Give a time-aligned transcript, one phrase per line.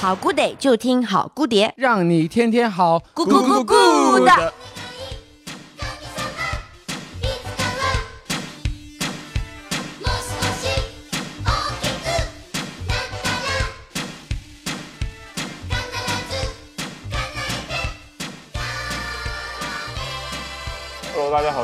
[0.00, 4.54] 好 good day 就听好 good 碟，让你天天好，咕咕咕咕的。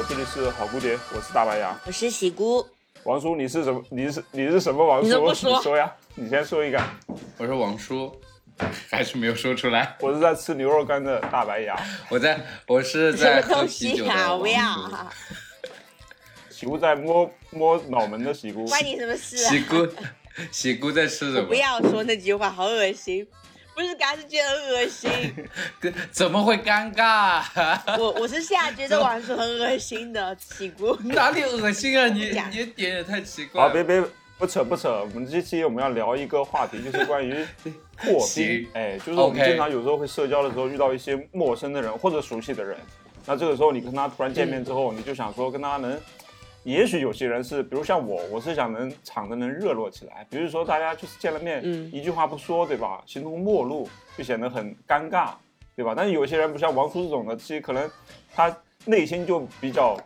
[0.01, 1.79] 好，这里是好蝴蝶，我是大白牙。
[1.85, 2.67] 我是喜姑，
[3.05, 3.85] 王叔，你是什么？
[3.91, 5.31] 你是你是什么王叔？
[5.31, 6.83] 你说呀，你先说一个。
[7.37, 8.11] 我是王叔，
[8.89, 9.95] 还是没有说出来。
[10.01, 11.79] 我是在吃牛肉干的大白牙。
[12.09, 14.29] 我在，我是在喝么东啤酒的西啊？
[14.31, 15.11] 王不要
[16.49, 18.65] 喜姑在摸摸脑门的喜姑。
[18.65, 19.51] 关你什么事啊？
[19.51, 19.87] 喜姑，
[20.51, 21.45] 喜姑在吃什么？
[21.45, 23.27] 不要说那句话，好恶心。
[23.81, 25.11] 不是刚是觉得恶心，
[26.11, 27.43] 怎么会尴尬？
[27.99, 30.95] 我我是现在觉得王叔很恶心的，起锅。
[31.03, 32.07] 哪里恶心啊？
[32.09, 34.05] 你你点也太奇怪好，别别
[34.37, 37.35] 不扯不扯，我们这期我们要聊一个话题，就是关于
[37.97, 38.69] 破冰。
[38.75, 42.77] 哎，就是我们经常有时候会社交的时候遇到一些陌生的人或者熟悉的人，
[43.25, 45.99] 那这个时候你跟他突然见面之后，你就想说跟他能。
[46.63, 50.27] 也许有些人是，比如像我，我是想能场子能热络起来。
[50.29, 53.03] 比如说大家就是见了面，嗯一句话不说，对吧？
[53.07, 55.31] 形同陌路，就显得很尴尬，
[55.75, 55.95] 对吧？
[55.97, 57.91] 但是有些人不像王叔这种的，其实可能
[58.35, 59.97] 他内心就比较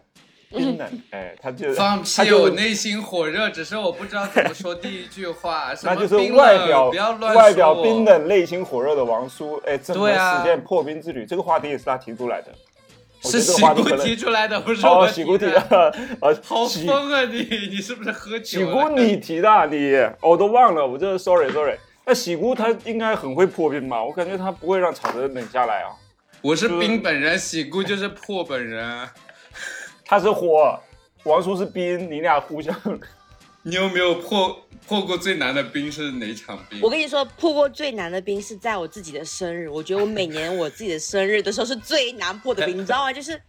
[0.50, 2.08] 冰冷， 哎，他就放屁！
[2.16, 5.72] 他就我内心火热，只是我不知道怎么说第一句话。
[5.83, 11.27] 那就是外表不要乱外表冰冷、内心火热的王叔，哎，怎么实现破冰之旅？
[11.27, 12.52] 这个话题也是他提出来的。
[13.30, 14.80] 是喜姑提出来的，不是
[15.12, 15.94] 喜姑提的。
[16.42, 17.42] 好疯啊你！
[17.70, 18.67] 你是不是喝酒了？
[18.67, 21.77] 喜姑你提的，你我都忘了，我这 sorry sorry。
[22.06, 24.05] 那喜姑她应该很会破冰吧？
[24.05, 25.91] 我感觉她不会让场子冷下来啊。
[26.42, 29.08] 我是冰本人，喜姑就是破本人。
[30.05, 30.78] 他是火，
[31.22, 32.75] 王叔是冰，你俩互相。
[33.66, 36.78] 你有没有破破过最难的冰是哪场冰？
[36.82, 39.66] 我跟你说，破过最难的冰是在我自己的生日。
[39.70, 43.11] 我觉得我每年我自己的生日的时候是最难破的冰，你知道吗？
[43.12, 43.40] 就是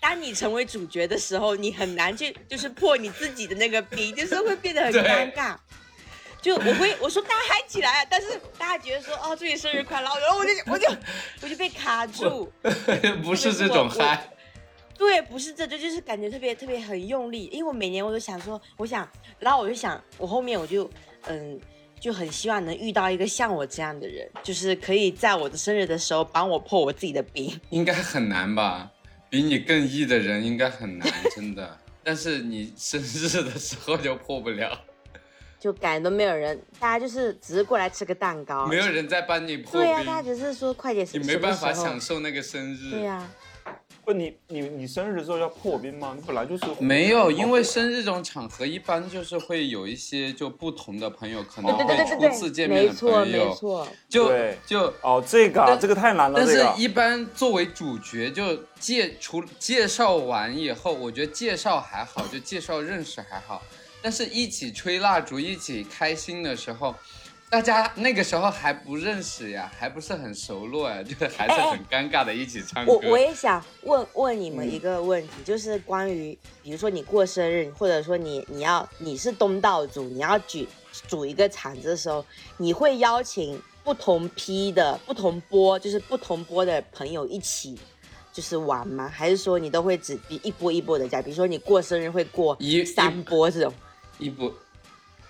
[0.00, 5.54] 当你成为主角的时候，你很难去就是破你自己的那个冰，就是会变得很尴尬。
[6.40, 10.88] 就我会我说大家嗨起来啊，但是大家觉得说哦祝你生日快乐，然后我就我就
[11.42, 12.50] 我就被卡住。
[13.22, 14.30] 不是这种嗨，
[14.98, 20.90] 对，不是这就就是感觉特别特别很用力，因为我每年我都想说，我想，然后我就想，我后面我就
[21.28, 21.58] 嗯，
[22.00, 27.58] 就很希望能遇到一个像我这样的人，就是可以在我的生日的时候帮我破我自己的冰。
[27.70, 28.90] 应该很难吧？
[29.30, 31.78] 比你更 E 的人应该很难，真的。
[32.02, 34.80] 但是你生日的时候就破不了，
[35.60, 42.90] 就感觉都没有人，大家就是只是过来吃个蛋糕，没有人在帮你破对呀、大家，只是说快点，你没办法享受那个生日。
[42.90, 43.28] 对呀、
[44.08, 46.14] 不，你你你生日的时候要破冰吗？
[46.16, 63.62] 你本来就是没有，因为生日这种场合一般就是会有一些就不同的朋友，可能会初次见面的没错朋友，没错，就对就哦，这个啊这个太难了，但是，一般作为主角，就介除介绍完以后，我觉得介绍还好，就介绍认识还好，
[64.00, 66.94] 但是一起吹蜡烛、一起开心的时候，
[67.50, 72.92] 大家那个时候还不认识呀，还不是很熟络呀， 就是还是很尴尬的，一起唱歌。
[72.92, 80.68] 我我也想问问你们嗯一个问题，就是关于比如说你过生日，或者说你你要你是东道主，你要举
[81.06, 82.24] 组一个场子的时候，
[82.58, 87.78] 你会邀请不同批的不同波，就是不同波的朋友一起。
[88.30, 89.10] 就是玩吗？
[89.12, 91.20] 还是说你都会只比一波一波的加？
[91.20, 93.72] 比如说你过生日会过一三波这种，
[94.20, 94.52] 一波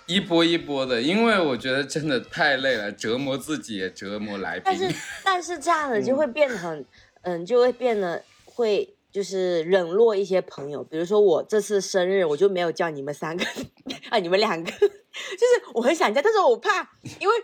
[0.09, 4.63] 一波一波的，因为我觉得真的太累了，折磨自己也折磨来宾。
[4.65, 6.83] 但是但是这样的就会变得很，
[7.21, 10.83] 嗯，就会变得会就是冷落一些朋友。
[10.83, 13.45] 比如说我这次生日，我就没有叫你们三个
[14.09, 16.81] 啊，你们两个， 就是我很想叫，但是我怕，
[17.19, 17.35] 因为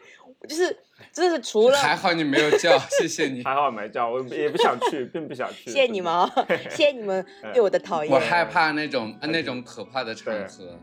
[0.41, 0.75] 我就是
[1.13, 3.43] 真的是除了还好你没有叫，谢谢你。
[3.45, 5.69] 还好没叫，我也不想去，并不想去。
[5.69, 6.27] 谢谢你们哦，
[6.71, 8.11] 谢谢你们对我的讨厌。
[8.11, 10.79] 我害怕那种那种可怕的场合。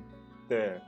[0.48, 0.78] 对，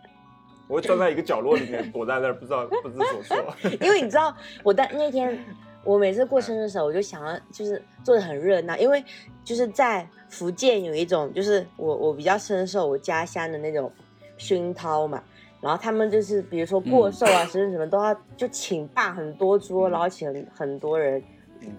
[0.68, 3.54] 我会钻在一个角落里面，躲在那儿，不知道不知所措。
[3.80, 5.38] 因为你知道，我在那天，
[5.84, 9.04] 我每次过生日的时候，我就想要就是做的很热闹，因为
[9.44, 13.92] 就是在福建有一种，就是我我比较深受我家乡的那种
[14.36, 15.22] 熏陶嘛。
[15.60, 21.22] 然后他们就是比如说过寿啊、生日什么都要就请办很多桌，然后请很多人，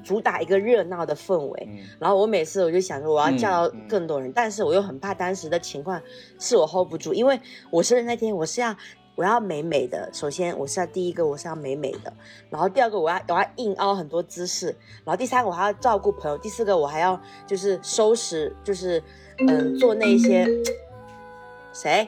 [0.03, 1.67] 主打一个热闹的氛围。
[1.69, 6.01] 嗯然后我每次我就想着我要叫到更多人，但是我又很怕当时的情况
[6.39, 7.39] 是我 hold 不住，因为
[7.71, 8.75] 我生日那天我是要
[9.15, 12.13] 我要美美的，首先我是要第一个我是要美美的，
[12.49, 14.67] 然后第二个我要我要硬凹很多姿势，
[15.05, 19.01] 然后第三个我还要照顾朋友，第四个我还要就是收拾就是
[19.47, 20.45] 嗯做那些
[21.71, 22.07] 谁？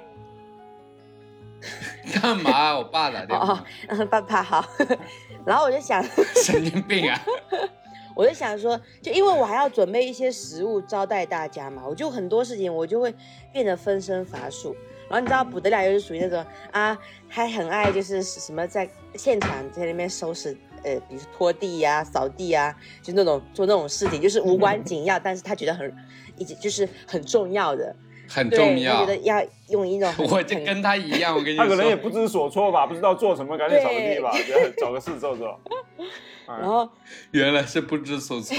[2.22, 2.78] 干嘛？
[2.78, 4.66] 我爸打电哦话，嗯，爸爸好。
[5.48, 6.04] 然后我就想，
[6.44, 7.26] 神经病啊！
[8.14, 13.14] 我就想说，就因为我还要准备一些食物招待大家嘛，我就很多事情我就会
[13.54, 14.76] 变得分身乏术。
[15.10, 16.98] 然后你知道补得了，又是属于那种啊，
[17.30, 25.96] 还很爱就是什么在现场在那边收拾，呃，比如拖地呀、扫地呀，就那种做那种事情，就是无关紧要，但是他觉得很，
[26.38, 27.96] 一直就是很重要的，对，
[28.28, 29.06] 很重要他觉。
[29.08, 34.32] 得要用一种 我就很跟他一样，我跟你他可能也，不知所措吧， 不知道做什么，赶紧找个地吧，
[34.78, 35.60] 找个事做做。
[36.48, 36.90] 哎然后
[37.32, 38.56] 原来是不知所措。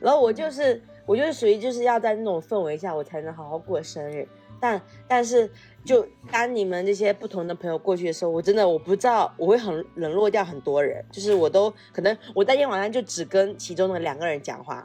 [0.00, 4.26] 然后我就是我就是属于就是要在那种氛围下，我才能好好过生日。
[4.60, 5.50] 但但是
[5.84, 14.82] 就当你们这些不同的朋友过去的时候，我真的我不知道我会很冷落掉很多人，就是我都可能我那天晚上就只跟其中的两个人讲话，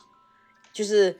[0.74, 1.16] 就是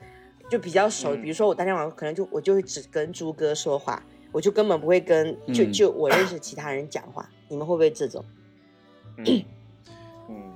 [0.50, 4.02] 就比较熟，嗯比如说我当天晚上可能就我就会只跟朱哥说话，
[4.32, 7.28] 我就根本不会跟就嗯就我认识其他人讲话。
[7.48, 8.24] 你们会不会这种？
[9.16, 9.44] 嗯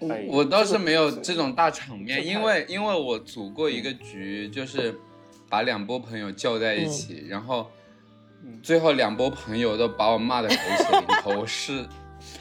[0.00, 4.94] 嗯，哎我倒是没有这种大场面，因为因为我组过一个局，就是
[5.48, 7.70] 把两波朋友叫在一起，然后
[8.44, 11.86] 嗯最后两波朋友都把我骂的狗血淋头，我是，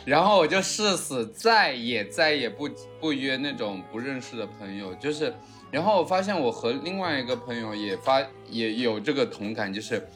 [0.06, 2.69] 然后我就誓死再也再也不
[3.00, 5.33] 不约那种不认识的朋友，就是，
[5.73, 10.07] 然后我发现我和另外一个朋友也发也有这个同感，就是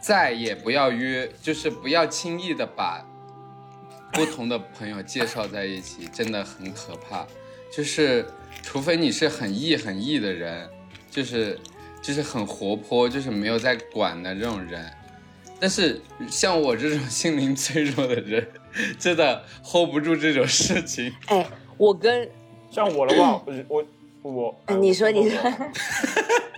[0.00, 3.06] 再也不要约，就是不要轻易的把
[4.12, 7.24] 不同的朋友介绍在一起，真的很可怕。
[7.70, 8.26] 就是
[8.62, 10.68] 除非你是很 E 很 E 的人，
[11.08, 11.56] 就是
[12.02, 14.84] 就是很活泼，就是没有在管的这种人。
[15.60, 18.44] 但是像我这种心灵脆弱的人，
[18.98, 21.14] 真的 hold 不住这种事情。
[21.26, 21.46] 哎，
[21.78, 22.28] 我跟
[22.70, 23.84] 像我的话，我
[24.34, 25.40] 我你说你说，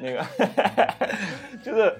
[0.01, 0.25] 那个
[1.63, 1.95] 就是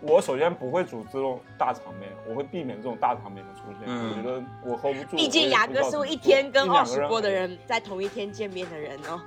[0.00, 3.84] 我首先不会组织这种大场面，我会避免这种大场面的出现。
[3.86, 5.16] 嗯我觉得我 hold 不住。
[5.16, 7.48] 毕竟牙哥是会一天跟二十波的人。
[7.48, 9.20] 人在同一天见面的人哦，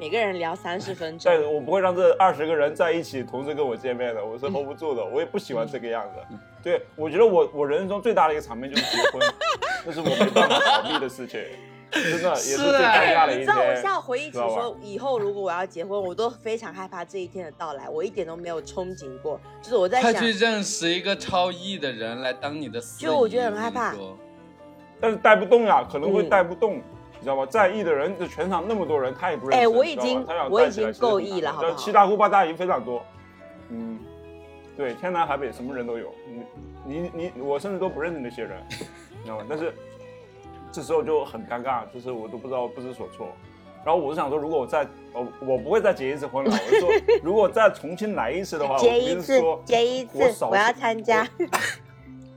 [0.00, 1.54] 每个人聊三十分钟但。
[1.54, 6.36] 我不会让这二十个人在一起同时跟我见面的，我是 hold 不住的，我也不喜欢这个样子。
[6.62, 9.20] 对，我觉得我我人生中最大的一个场面就是结婚，
[9.84, 11.40] 那是我没办法逃避的事情，
[12.10, 13.74] 真的也是最尴尬的一你知道我天。
[13.76, 19.40] 现在回忆起说，以后如果我要结婚，我都非常害怕这一天的到来，我一点都没有憧憬过。
[19.62, 23.06] 就是我在想，快去认识一个超 E 的人来当你的司仪。
[23.06, 23.94] 就我觉得很害怕
[25.00, 27.46] 但是带不动呀，可能会嗯带不动，你知道吗？
[27.46, 29.64] 在意的人，这全场那么多人，他也不认识。
[29.64, 33.04] 哎我已你知道吗经他想我已带起来经够意了好不好七大姑八大姨非常多，
[33.68, 33.98] 嗯，
[34.76, 36.12] 对，天南海北什么人都有。
[36.86, 39.44] 你你你，我甚至都不认识那些人，你知道吗？
[39.48, 39.74] 但是
[40.74, 43.28] 这时候就很尴尬，就是我都不知道不知所措。
[43.84, 46.90] 然后我就想说，如果我再我我不会再结一次婚了，我就说，
[47.22, 51.28] 如果再重新来一次的话，我结一次肯定是说，结一次我，少我要参加。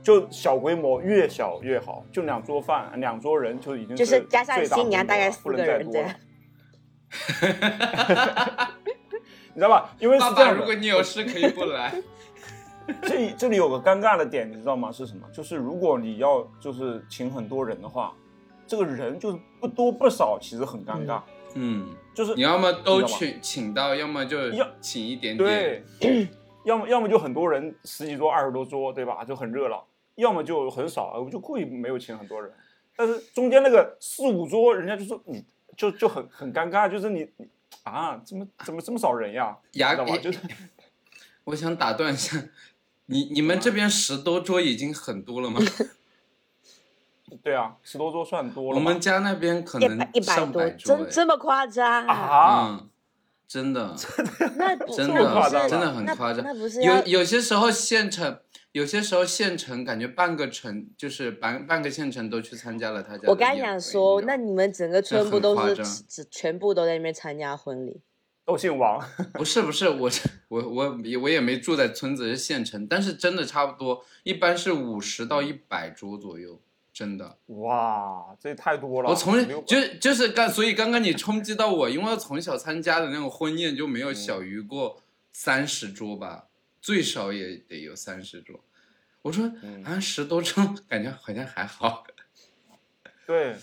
[0.04, 6.14] 就小规模，越小越好，就两桌饭，两桌人就已经就是加上最新娘大概四个人再多了
[7.40, 8.68] 这样。
[9.54, 9.90] 你知道吧？
[9.98, 11.92] 因为是爸爸，这样的如果你有事可以不来。
[13.02, 14.90] 这里这里有个尴尬的点，你知道吗？
[14.90, 15.28] 是什么？
[15.30, 18.14] 就是如果你要就是请很多人的话，
[18.68, 21.22] 这个人就是不多不少，其实很尴尬。
[21.54, 25.82] 嗯，就是你要么都你知道吗请请到，要么就要请一点点。
[25.98, 26.28] 对，
[26.64, 29.24] 要么要么就很多人，十几桌、二十多桌，对吧？
[29.24, 29.78] 就很热闹；
[30.16, 32.52] 要么就很少，我就故意没有请很多人。
[32.94, 35.42] 但是中间那个四五桌，人家就说你
[35.76, 37.48] 就就很很尴尬，就是你你
[37.84, 39.56] 啊，怎么怎么这么少人呀？
[39.72, 40.18] 牙知道吗？
[40.18, 40.38] 就是
[41.44, 42.36] 我想打断一下，
[43.06, 45.58] 你你们这边十多桌已经很多了吗？
[47.42, 48.78] 对啊，十多桌算多了。
[48.78, 52.06] 我们家那边可能一百一百多，上百桌哎真这么夸张？
[52.06, 52.88] 啊，嗯，
[53.46, 58.38] 真的真那不是的真的很夸张那不是有有些时候县城，
[58.72, 68.00] 有些时候县城感觉半个城就是半半个县城都去参加了他家的我刚想说，那你们整个村很部都是全部都在那边参加婚礼？
[68.44, 68.98] 都姓王，
[69.34, 76.58] 不是不是，我是我我也我也没住在村子，是县城，但是真的差不多，一般是五十到一百桌左右，
[76.98, 77.38] 真的。
[77.46, 79.08] 哇，这太多了。
[79.08, 85.00] 我从就就是刚，所以刚刚你冲击到我，因为从小参加的那种婚宴就没有小于过
[85.32, 86.48] 三十桌吧，
[86.80, 88.64] 最少也得有三十桌。
[89.22, 92.02] 我说嗯啊，十多桌 感觉好像还好。
[93.24, 93.54] 对，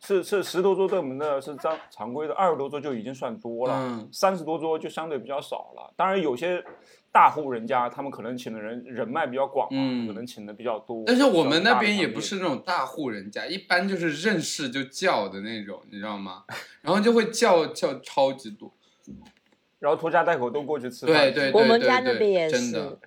[0.00, 5.92] 是是十多桌对我们的是常常规的，二十多桌就已经算多了嗯，三十、多桌就相对比较少了。
[5.94, 6.64] 当然有些
[7.12, 11.04] 大户人家，他们可能请的人人脉比较广嘛，嗯可能请的比较多。
[11.06, 16.44] 但是我们那边也不是那种大户人家，一般就是认识就叫的那种，你知道吗？
[16.80, 18.72] 然后就会叫叫超级多。
[19.80, 21.14] 然后拖家带口都过去吃饭。
[21.14, 22.98] 对对对我们对对家那边也是真的。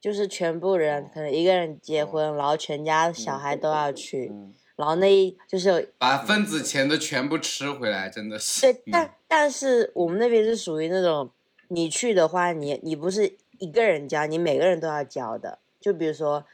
[0.00, 8.60] 就是全部人可能一个人结婚，然后全家小孩都要去，嗯，然后那一就是把份子钱的全部吃回来，真的是。
[8.72, 11.28] 对，但但是我们那边是属于那种，
[11.66, 15.58] 你去的话，你你不是一个人交，你每个人都要交的。
[15.80, 16.44] 就比如说，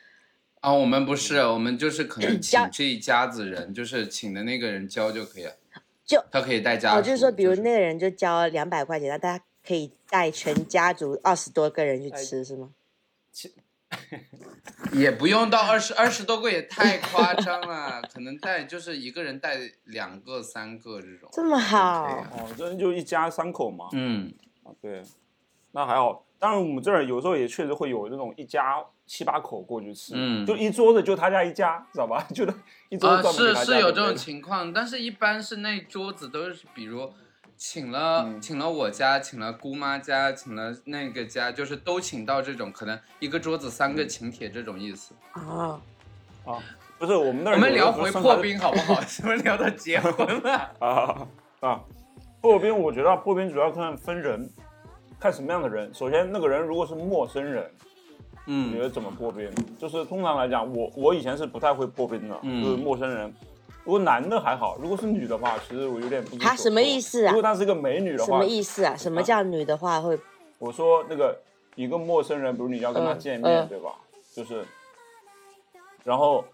[0.61, 5.57] 啊，我们不是，我们就是可能请这一家子人，就是请的那个人交就可以了，
[6.07, 7.01] 就他可以带家我。
[7.01, 12.71] 哦，就是说，比如那个人就交两百块钱，那大家可以带全家族二十多个人去吃，是吗？
[14.93, 21.29] 也不用到二十二十多个，也太夸张了， 可能带就是一个人带两个、三个这种。
[21.33, 24.33] 这么好哦，这就一家三口嘛，嗯，
[24.63, 25.03] 啊，对，
[25.73, 26.25] 那还好。
[26.39, 32.27] 当然，我们这儿有时候也确实会有那种一家七八口过去吃，嗯就一桌子就他家一家，知道吧？
[32.35, 32.45] 就
[32.91, 37.13] 一桌啊，子是是有这种情况，但是一般是那桌子都是比如。
[37.57, 45.15] 请了，嗯请了我家，请了姑妈家，请了那个家，就是都请到这种，可能一个桌子三嗯个请帖这种意思。
[45.33, 45.81] 啊，
[46.45, 46.63] 啊，
[46.99, 49.01] 不是我们那儿我们聊回破冰好不好？
[49.07, 50.71] 怎么聊到结婚了？
[50.81, 51.27] 啊
[51.61, 51.81] 啊！
[52.41, 54.49] 破冰，我觉得破冰主要看分人，
[55.19, 55.93] 看什么样的人。
[55.95, 57.71] 首先，那个人如果是陌生人，
[58.47, 59.51] 嗯你觉嗯得怎么破冰？
[59.79, 63.33] 就是通常来讲，我我以前是不太会破冰的，嗯就是陌生人。
[63.85, 66.37] 如果男的还好，如果是女的话，其实我有点不。
[66.39, 68.97] 他什么意思啊如果她是个美女的话什么，意思啊？
[68.97, 70.19] 什么叫女的话会？
[70.59, 71.39] 我说那个
[71.75, 73.91] 一个陌生人，比如你要跟他嗯见面，嗯对吧？
[74.35, 74.65] 就是，
[76.03, 76.45] 然后，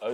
[0.00, 0.10] 呃，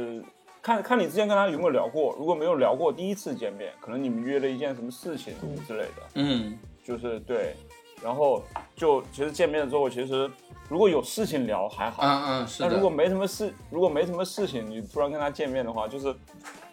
[0.63, 5.35] 看看你之前跟他有没有聊过，如果没有聊过，第一次见面，可能你们约了一件什么事情
[5.67, 7.55] 之类的，嗯就是对，
[8.03, 8.43] 然后
[8.75, 10.31] 就其实见面了之后，其实
[10.69, 12.69] 如果有事情聊还好，嗯嗯，是的。
[12.69, 16.15] 那如果没什么事，如果没什么事情，你突然跟他见面的话，就是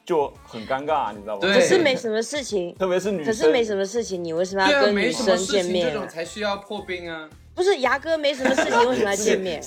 [0.06, 1.42] 就很尴尬，你知道吧？
[1.42, 5.94] 对可是没什么事情，特别是女生，可是没什么事情，你为什么对啊，要跟女什么生事情，这见面啊？
[5.94, 7.30] 种才需要破冰啊。
[7.56, 9.62] 不是牙哥没什么事情，为什么要见面？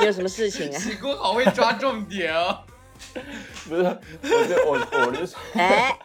[0.00, 0.78] 你 有什么事情啊？
[0.78, 2.58] 喜姑好会抓重点哦。
[3.68, 3.82] 不是，
[4.22, 5.96] 我就我我就是 哎，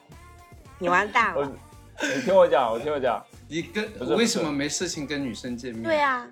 [0.77, 1.51] 你完蛋我了。，
[2.15, 5.83] 你听我讲，我听我讲，你跟为什么没事情跟女生见面？
[5.83, 6.25] 对啊，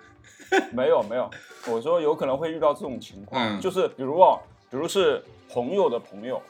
[0.72, 1.30] 没有没有，
[1.68, 6.40] 我说有可能会遇到这种情况，嗯就是比如哦，比如是朋友的朋友，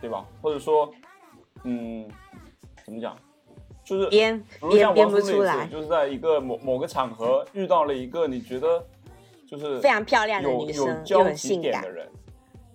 [0.00, 0.24] 对吧？
[0.42, 0.92] 或者说，
[1.64, 2.06] 嗯，
[2.84, 3.16] 怎么讲？
[3.82, 8.84] 就是比编如像编编不出来次，，就是在一个某某个场合遇到了一个你觉得
[9.48, 11.90] 就是非常漂亮的有有女生，有交很性感集点的。
[11.90, 12.08] 人，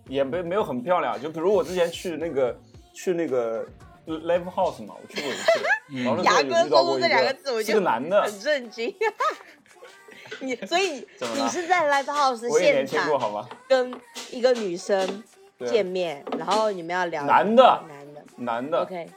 [0.10, 1.22] 也没没有很漂亮。
[1.22, 2.60] 就比如我之前去那个
[2.92, 3.66] 去那个
[4.06, 8.94] live house 嘛，我去过一次，牙有哥说出这两个字，我是就个男的，很震惊。
[10.42, 13.48] 你所以 你是在 live house 现场好吗？
[13.70, 13.94] 跟
[14.32, 15.24] 一个女生
[15.68, 19.08] 见面，然后你们要聊男的男的男的，OK，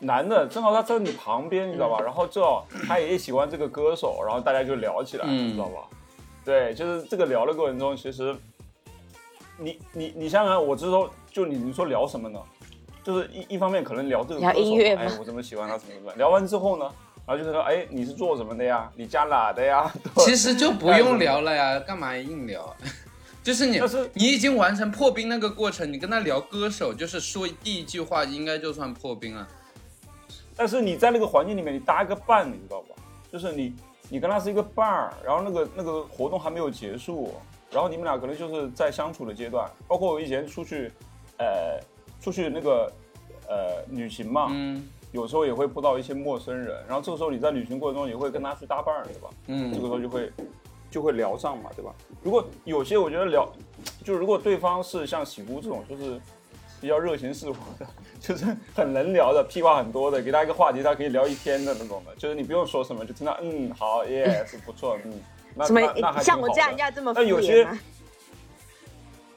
[0.00, 2.00] 男的，正好他在你旁边，你知道嗯吧？
[2.04, 5.88] 然后正好他也喜欢这个歌手，然后大家就聊起来，嗯你知道吧？
[6.44, 8.36] 对，就是这个聊的过程中，其实
[9.56, 12.40] 你你你想想，我这时候就你你说聊什么呢？
[13.06, 16.12] 就是一一方面可能聊这个聊歌手音乐吗哎， 我怎么喜欢他，怎么怎么。
[16.14, 16.92] 聊完之后呢，
[17.24, 18.90] 然后就是说，哎，你是做什么的呀？
[18.96, 19.88] 你家哪的呀？
[20.18, 22.74] 其实就不用聊了呀，干嘛硬聊？
[23.44, 29.46] 就是你是，你已经完成破冰那个过程，你跟他聊歌手，就是说第一句话，应该就算破冰了。
[30.56, 32.96] 但是你在那个环境里面，你搭一个伴，你知道吧？
[33.30, 33.72] 就是你
[34.08, 37.34] 你跟他是一个伴儿，然后那个那个活动还没有结束，
[37.70, 39.70] 然后你们俩可能就是在相处的阶段。
[39.86, 40.90] 包括我以前出去，
[41.38, 41.78] 呃，
[42.26, 42.92] 出去那个
[43.48, 49.30] 呃旅行嘛，嗯有时候也会碰到一些陌生人，然后这个时候你在旅行过程中也会跟他去搭伴儿，对吧？
[49.46, 50.32] 嗯这个嗯时候就会
[50.90, 51.94] 就会聊上嘛，对吧？
[52.24, 53.48] 如果有些我觉得聊，
[54.02, 56.20] 就如果对方是像喜姑这种，就是
[56.80, 57.86] 比较热情似火的，
[58.18, 65.12] 就是很能聊的，屁话很多的，给他一个话题，他可以聊一天的那种的，就是你不用说什么，就听到嗯好耶是 不错嗯，
[65.54, 67.64] 那什么那那像我这样要这么有些？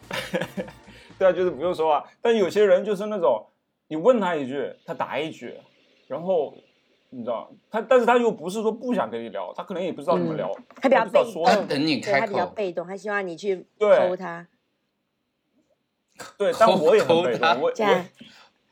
[1.20, 2.10] 对啊，就是不用说话。
[2.22, 3.46] 但有些人就是那种，
[3.90, 5.54] 你问他一句，他答一句，
[6.08, 6.56] 然后
[7.10, 10.50] 你知道他，但是他又不是说不想跟你聊，他可能也不知道怎么聊，
[10.82, 11.68] 他比较不知道被他说什么。
[11.68, 14.48] 等你开口他比较，被动，他希望你去对抠他，
[16.38, 18.06] 对，但我也很抠他被动，我这样我，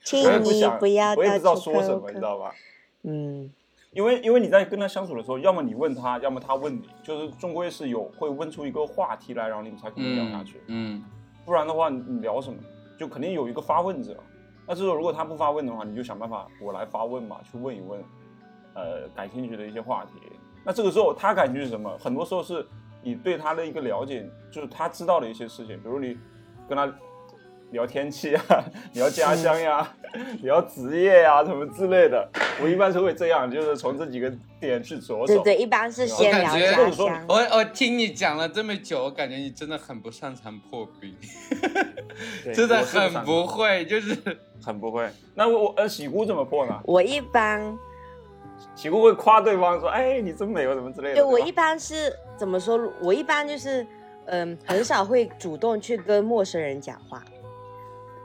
[0.03, 2.53] 请我也不你想，不要我也不知道说什么，你知道吧？
[3.03, 3.51] 嗯，
[3.91, 10.61] 因为因为你在跟他相处的时候，要么你问他，要么他问你，就是终归是有会问出一个话题来，然后你们才可能聊下嗯去。
[10.67, 11.03] 嗯
[11.47, 12.59] 不然的话，你聊什么？
[12.99, 14.17] 就肯定有一个发问者。
[14.67, 18.03] 那这时候如果他不发问的话，你就想办法我来发问嘛，去问一问，
[18.73, 20.11] 呃，感兴趣的一些话题。
[20.65, 21.97] 那这个时候他感兴趣什么？
[21.99, 22.67] 很多时候是
[23.01, 26.17] 你对他的一个了解，就是他知道的一些事情，比如你
[26.67, 26.93] 跟他
[27.71, 28.43] 聊天气啊，
[28.93, 29.87] 聊家乡呀，
[30.41, 32.27] 聊职业呀什么之类的。
[32.61, 35.25] 我一般是会这样，就是从这几个点去着手。
[35.27, 37.25] 对对，一般是先聊家乡。
[37.27, 41.13] 我我听你讲了这么久，我感觉你真的很不擅长破冰，
[42.43, 44.17] 对 真的很不会，就是
[44.63, 45.07] 很不会。
[45.35, 46.79] 那我呃，喜姑怎么破呢？
[46.85, 47.77] 我一般
[48.75, 52.79] 喜姑会夸对方说：“哎，你真美或，什么之类的。”吧对我一般是怎么说？
[53.01, 53.85] 我一般就是
[54.25, 57.23] 嗯，很少会主动去跟陌生人讲话。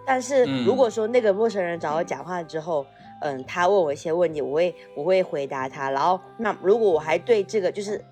[0.07, 2.87] 但是嗯如果说那个陌生人找我讲话之后，
[3.21, 5.91] 嗯，他问我一些问题，我会我会回答他。
[5.91, 8.05] 然后那如果我还对这个就是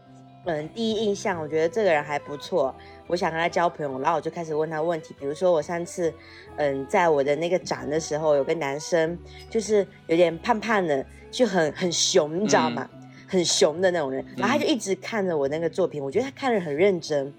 [0.45, 2.75] 嗯第一印象，我觉得这个人还不错，
[3.07, 5.15] 我想跟他交朋友，然后我就开始问他问题。
[5.19, 6.13] 比如说我上次
[6.57, 9.19] 嗯在我的那个展的时候，有个男生
[9.49, 12.89] 就是有点胖胖的，就很很熊，你知道吗？
[13.27, 17.33] 很熊的那种人，然后他就一直看着我那个作品，我觉得他看得很认真，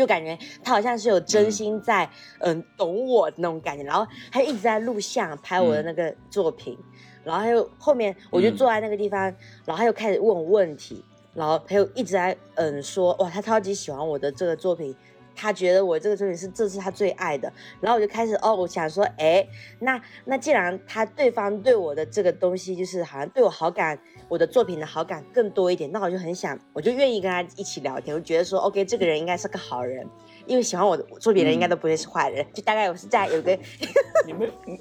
[0.00, 6.78] 就感觉他好像是有真心在嗯懂我那种感觉，然后他一直在录像拍我的那个作品，
[7.22, 9.20] 然后他又后面我就坐在那个地方，
[9.66, 11.04] 然后他又开始问我问题，
[11.34, 14.96] 然后他又一直在嗯说哇他超级喜欢我的这个作品。
[15.34, 19.46] 他觉得我这个作品是这是他最爱的，然后我就开始哦，我想说，哎，
[19.78, 30.06] 那那既然他对方对我的这个东西就是好像对我好感，我的作品的好感更多一点，那我就很想，我就愿意跟他一起聊天，我觉得说，OK，这个人应该是个好人，
[30.46, 33.58] 因为喜欢我的作品的人应该都不会是坏人，就大概我是在有个
[34.26, 34.80] 你没你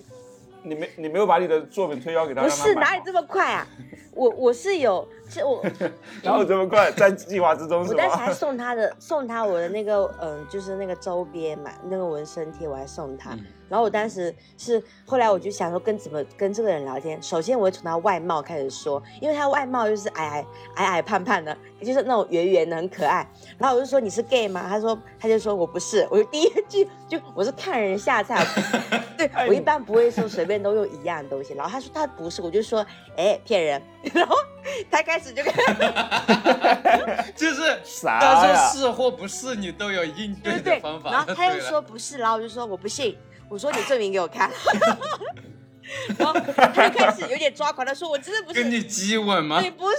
[0.64, 3.68] 你没你没有把你的作品推销给他，不是哪里这么快啊，
[4.14, 5.64] 我我是有是我
[6.24, 8.34] 然后这么快在计划之中是我当时还？
[8.34, 13.32] 送他的送他我的那个嗯，就是那个周边嘛，那个纹身贴我还送他。
[13.34, 20.46] 嗯然后我当时是后来我就想说跟怎么跟这个人聊天，首先我会从他外貌开始说，因为他外貌就是矮矮
[20.78, 23.24] 矮矮胖胖的，就是那种圆圆的很可爱。
[23.60, 24.66] 然后我就说你是 gay 吗？
[24.68, 28.44] 他说他就说我不是，我就第一句就我是看人下菜，
[29.16, 31.54] 对我一般不会说随便都用一样的东西。
[31.54, 32.84] 然后他说他不是，我就说
[33.18, 33.80] 哎骗人，
[34.16, 34.36] 然后
[34.90, 35.54] 他开始就跟。
[37.36, 41.12] 就是啥他说是或不是，你都有应对的方法。
[41.12, 43.18] 然后 他又说不是，然后我就说我不信，
[43.48, 44.52] 我说你证明给我看。
[46.20, 46.40] 然后
[46.74, 49.60] 他就开始有点抓狂，他说我真的不是，跟你激吻吗？
[49.60, 49.98] 你不是，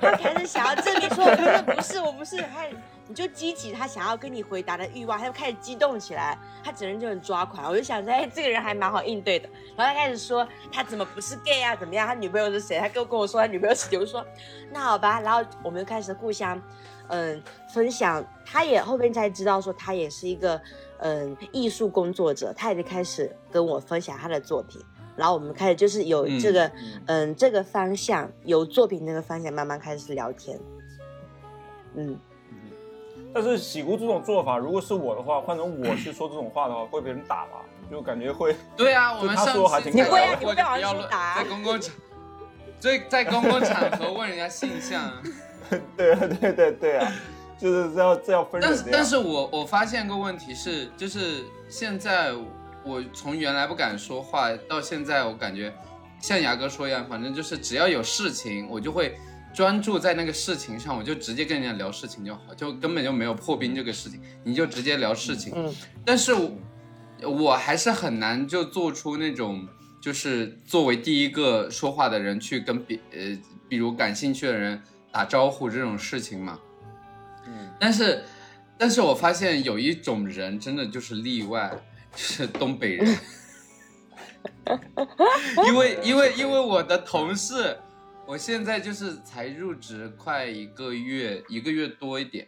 [0.00, 2.66] 他开始想要证明说我真的不是，我不是，他
[3.10, 7.68] 你就激起他想要跟你回答的欲望，他就开始激动起来，他整个人就很抓狂。
[7.68, 9.48] 我就想说，哎，这个人还蛮好应对的。
[9.76, 12.06] 然后他开始说他怎么不是 gay 啊，怎么样？
[12.06, 12.78] 他女朋友是谁？
[12.78, 14.24] 他跟跟我说他女朋友是谁，我说
[14.70, 15.20] 那好吧。
[15.20, 16.62] 然后我们就开始互相
[17.08, 17.42] 嗯
[17.74, 20.62] 分享，他也后面才知道说他也是一个
[20.98, 24.80] 嗯艺术工作者，他也就开始跟我分享他的作品。
[25.16, 30.56] 然后我们开始就是有这个嗯嗯这个方向，有作品那个方向慢慢开始聊天。
[31.96, 32.16] 嗯，
[33.32, 37.62] 但是喜姑这种做法，如果是我的话，换成我去说这种话的话， 会被人打吧？
[37.90, 38.54] 就感觉会。
[38.76, 41.94] 对啊， 我们他上说还挺你会啊你，会被网就不要乱友打在公共场，
[42.78, 45.12] 在在公共场合问人家性向。
[45.96, 47.12] 对啊，对对对啊，
[47.58, 48.60] 就是这样这样分。
[48.60, 52.32] 但是但是我我发现个问题是，就是现在
[52.82, 55.72] 我从原来不敢说话，到现在我感觉
[56.20, 59.16] 像牙哥说一样，反正就是只要有事情，我就会
[59.52, 65.52] 专注在那个事情上，我就直接跟人家聊事情就好，就根本就没有破冰这个事情，你就直接聊事情。
[65.54, 66.50] 嗯，但是我
[67.22, 69.68] 我还是很难就做出那种。
[70.02, 73.36] 就是作为第一个说话的人去跟别呃，
[73.68, 74.82] 比如感兴趣的人
[75.12, 76.58] 打招呼这种事情嘛，
[77.46, 78.24] 嗯，但是，
[78.78, 81.70] 但是我发现有一种人真的就是例外，
[82.16, 83.18] 就是东北人。
[85.66, 87.76] 因为因为因为我的同事，
[88.30, 92.46] 我现在就是才入职快一个月，一个月多一点，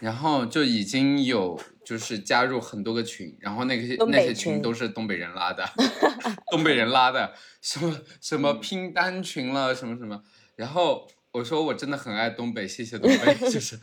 [0.00, 5.68] 然后就已经有就是加入很多个群，然后那些那些群群都是东北人拉的，
[6.50, 10.22] 东北人拉的，什么什么拼单群了，什么什么，
[10.56, 13.78] 然后我说我真的很爱东北，谢谢东北， 就是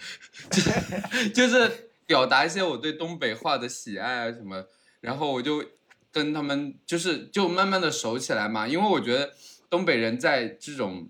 [0.50, 4.66] 就 是就是表达一些我对东北话的喜爱啊什么，
[5.00, 5.64] 然后我就
[6.12, 9.32] 跟他们就是就慢慢的熟起来嘛，因为我觉得
[9.70, 11.08] 东北人在这种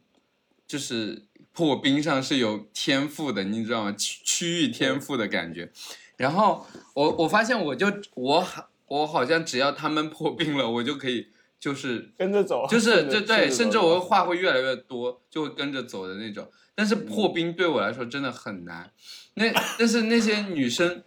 [0.67, 1.23] 就是
[1.53, 3.91] 破冰上是有天赋的，你知道吗？
[3.93, 5.71] 区区域天赋的感觉。
[6.17, 11.27] 然后我我发现我就我好我好像只要他们破冰了，我就可以
[11.59, 16.49] 就是跟着走，就 是对对，甚至我会会话会越来越多，就会跟着走的那种。
[16.73, 18.91] 但是破冰对我来说真的很难。
[19.35, 21.03] 那但是那些女生，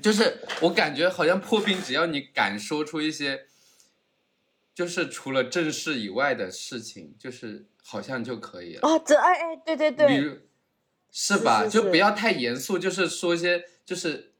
[0.00, 3.46] 就是我感觉好像破冰，只要你敢说出一些，
[4.74, 8.80] 就是除了正事以外的事情，就是好像就可以了。
[8.82, 10.36] 哦，这哎哎，对对比对，如
[11.10, 11.64] 是吧？
[11.64, 14.32] 是是就不要太严肃，就是说一些就是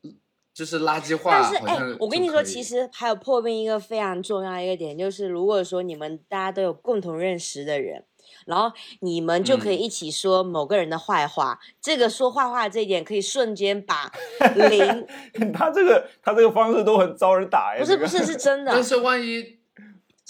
[0.55, 8.05] 就是垃圾话，但是哎，我跟你说，其实还有破冰一个非常重要的一个点，就是如果说你们大家都有共同认识的人，
[8.46, 14.11] 然后你们就可以嗯一起说某个人的坏话，这个说坏话这一点可以瞬间把
[14.57, 15.07] 零
[15.52, 17.81] 他这个他这个方式都很招人打哎。
[17.81, 19.59] 不是不是是真的 但，是万一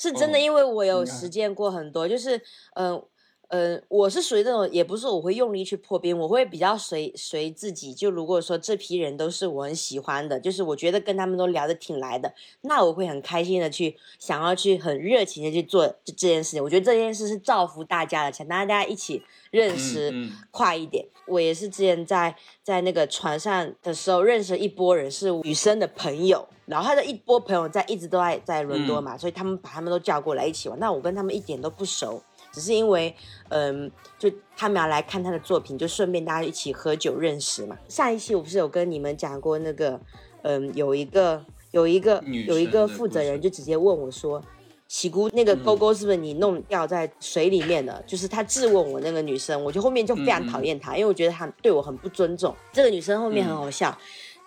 [0.02, 2.36] 是真的，哦因为我有实践过很多，就是
[2.74, 2.92] 嗯。
[2.94, 3.08] 呃
[3.52, 7.92] 呃，我是属于那种，也不是我会用力去破冰，我会比较随随自己。
[7.92, 16.64] 就如果说这批人都是我很喜欢的，就是我觉得跟他们都聊得挺来的，那我会很开心的去想要去很热情的去做这这件事情。
[16.64, 20.10] 我觉得这件事是造福大家的，想大家一起认识
[20.50, 21.06] 快一点。
[21.26, 30.78] 我也是之前在在那个船上的时候认识一波人，是女生的朋友，然后他的一波朋友在一直都在在伦敦嘛，所以他们把他们都叫过来一起玩。
[30.78, 32.20] 那我跟他们一点都不熟，
[32.52, 33.14] 只是因为
[33.48, 37.76] 嗯，就他们要来看他的作品，就顺便大家一起喝酒认识嘛。
[37.88, 40.00] 上一期我不是有跟你们讲过那个，
[40.42, 44.40] 嗯，有一个有一个有一个负责人就直接问我说。
[44.88, 48.04] 喜姑那个勾勾是不是你弄掉在水里面的？
[48.06, 52.54] 就是他质问我那个女生，我就后面就非常讨厌她，因为我觉得她对我很不尊重。
[52.74, 53.96] 这个女生后面很好笑，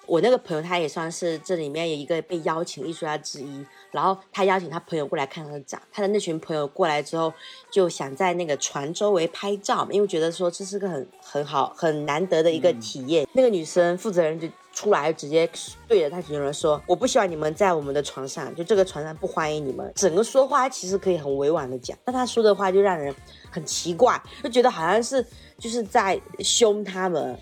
[0.08, 7.34] 我那个朋友他也算是这里面有一个被邀请艺术家之一，然后他邀请他朋友过来看他的展，他的那群朋友过来之后
[7.72, 13.28] 就想在那个船周围拍照，因为觉得说这是个很很好很难得的一个体验。
[13.34, 15.50] 那个女生负责人就出来直接
[15.88, 23.16] 对着他群人说：“我不希望你们在我们的船上，就这个船上不欢迎你们。”整个说话其实可以很委婉的讲，但他说的话就让人
[23.50, 25.26] 很奇怪，就觉得好像是
[25.58, 27.38] 就是在凶他们。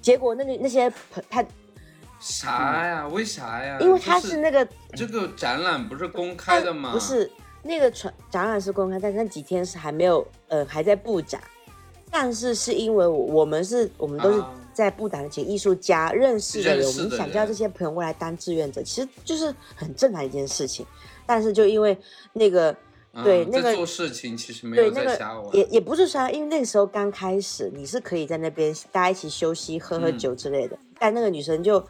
[0.00, 1.44] 结果那个那些朋他，
[2.24, 3.06] 啥呀？
[3.08, 3.76] 为啥呀？
[3.80, 6.90] 因为他是那个这个展览不是公开的吗？
[6.90, 7.30] 不，是
[7.62, 11.38] 那个传展览是公开，但是那几天是还没有，呃，还在布展。
[12.10, 20.86] 但是是因为我我们是我们都是啊在布展请艺术家认识的人，我们想叫这些朋友过来当志愿者，其实就是很正常一件事情。
[21.26, 21.98] 但是就因为
[22.32, 22.74] 那个
[23.12, 30.78] 嗯对那个做事情其实没有那个在瞎玩，也也不是说，因为那个时候刚开始，你是可以在那边大家一起休息、喝喝嗯酒之类的。
[30.98, 31.84] 但那个女生就，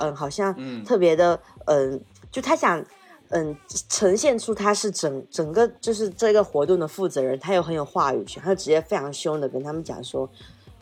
[0.00, 2.84] 嗯，好像嗯特别的，嗯，就他想，
[3.28, 3.56] 嗯，
[3.88, 10.28] 呈现出他是整整个就是这个活动的负责人，他又很有话语权，他就直接非常凶的跟他们讲说。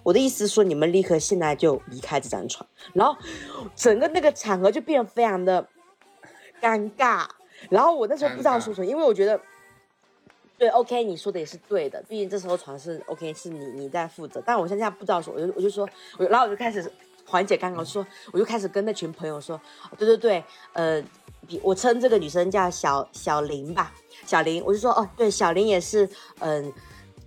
[0.04, 3.14] 我的意思是说，你们立刻现在就离开这张床，然后
[3.76, 5.68] 整个那个场合就变得非常的
[6.62, 7.26] 尴尬。
[7.68, 9.38] 然后我那时候不知道说什么，因为我觉得
[10.56, 14.42] 对，OK，你说的也是对的，毕竟这时候床是 OK，是你你在负责。
[14.46, 16.90] 但我现在不知道说，我就我就说，我然后我就开始
[17.28, 19.60] 缓解尴尬，说我就开始跟那群朋友说，
[19.98, 21.02] 对对对，呃，
[21.62, 23.92] 我称这个女生叫小小林吧，
[24.24, 26.08] 小林，我就说哦，对，小林也是，
[26.40, 26.72] 嗯、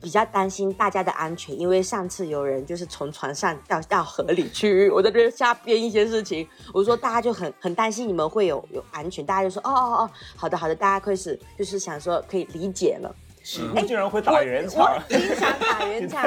[0.02, 6.48] 比较担心大家的安全，因为上次有人就是从船上掉到河里去， 我在这边瞎编一些事情。
[6.74, 13.16] 我说大家就很很担心你们会有有安全，大家就说哦哦哦，好的好的，大家开始就是想说可以理解了。
[13.44, 16.24] 喜姑竟然会打圆场，经常打圆场，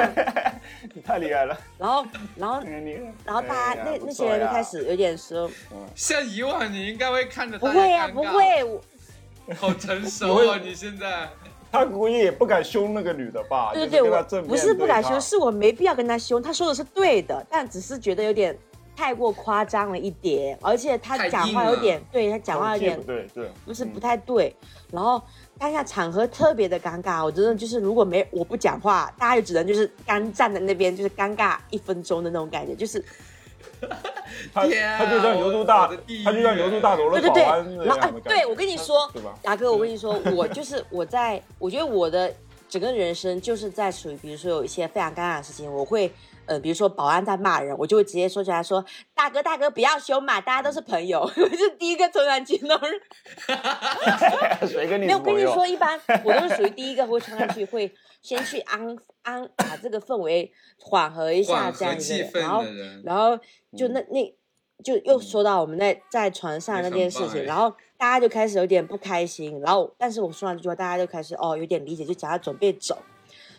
[0.93, 1.57] 你太厉害了。
[1.77, 2.61] 然后然后
[3.23, 5.49] 然后大家、哎那那些人就开，始有点说
[5.95, 8.81] 像以往你应该会看着大不会呀、不，会，我
[9.55, 10.59] 好成熟啊！
[10.63, 11.29] 你现在。
[11.71, 13.71] 他估计也不敢凶那个女的吧？
[13.73, 18.57] 对对对，我不是不敢凶，是我没必要跟他凶，他说的是对的，但只是觉得有点
[18.95, 24.55] 太过夸张了一点，而且他太讲话有点，对他讲话有点不对，对，不是不太对，
[24.91, 25.21] 然后
[25.59, 33.03] 当下场合特别的尴尬，我真的就是如果没我不讲话，大家就只能就是干站在那边，就是尴尬一分钟的那种感觉，就是
[34.53, 35.87] 他他就像牛肚大
[36.23, 42.33] 他就像牛肚大楼的对对对保安那，然后哎对我跟你说达哥，我跟你说，我就是我在，我觉得我的
[42.69, 46.09] 整个人生就是在属于，比如说有一些非常尴尬的事情，我会。
[46.47, 51.21] 呃，比如说保安在骂人，我就会直接说出来说：“大哥，大哥，不要凶嘛，大家都是朋友。
[51.37, 52.79] ”我就第一个突然激动，
[54.67, 56.69] 谁跟你没有跟你说，一般我都是属于？
[56.69, 62.63] 第一个会冲上去，会先去安安把这个氛围缓和一下缓这样子然后
[63.03, 63.37] 然后
[63.77, 63.93] 就嗯。
[63.93, 64.35] 那那
[64.83, 67.73] 就又说到我们在在船上那件事情，然后。
[67.97, 72.97] 大家就开始有点不开心，然后但是我说完这句话，大家就开始哦有点理解，就讲要准备走，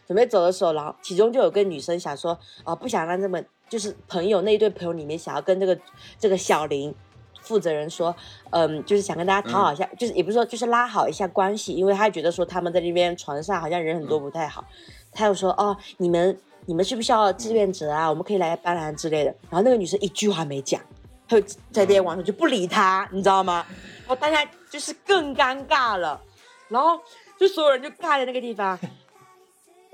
[0.07, 5.79] 准备走的时候，然后其中就有个女生想说啊、不想让这么就是朋友那一对朋友里面想要跟这个
[6.19, 6.95] 这个小林。
[7.42, 8.12] 负责人说，
[8.51, 14.64] 嗯，就是想跟大家讨好一下，就是也不是说，就是拉好一下关系，因为他觉得说他们在那边船上好像人很多不太好，
[15.12, 18.11] 他又说哦，你们你们需不需要志愿者啊？
[18.11, 19.31] 我们可以来帮忙之类的。
[19.49, 20.81] 然后那个女生一句话没讲，
[21.29, 23.64] 她就在那边玩，就不理他，你知道吗？
[24.01, 26.21] 然后大家就是更尴尬了，
[26.66, 27.01] 然后
[27.38, 28.77] 就所有人就尬在那个地方。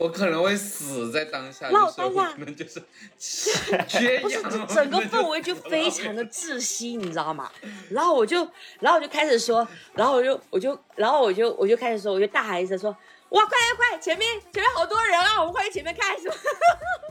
[0.03, 2.83] 我可能会死在当下，那我当下可能就是
[3.87, 7.49] 缺不是，整个氛围就非常的窒息，你知道吗？
[7.89, 8.39] 然后我就，
[8.81, 12.91] 然后我就开始说，然后我就我就然后我就我就开始说，我就大喊一声说
[13.31, 16.35] ：“哇，快快快，前面前面好多人啊，我们快去前面看什么？”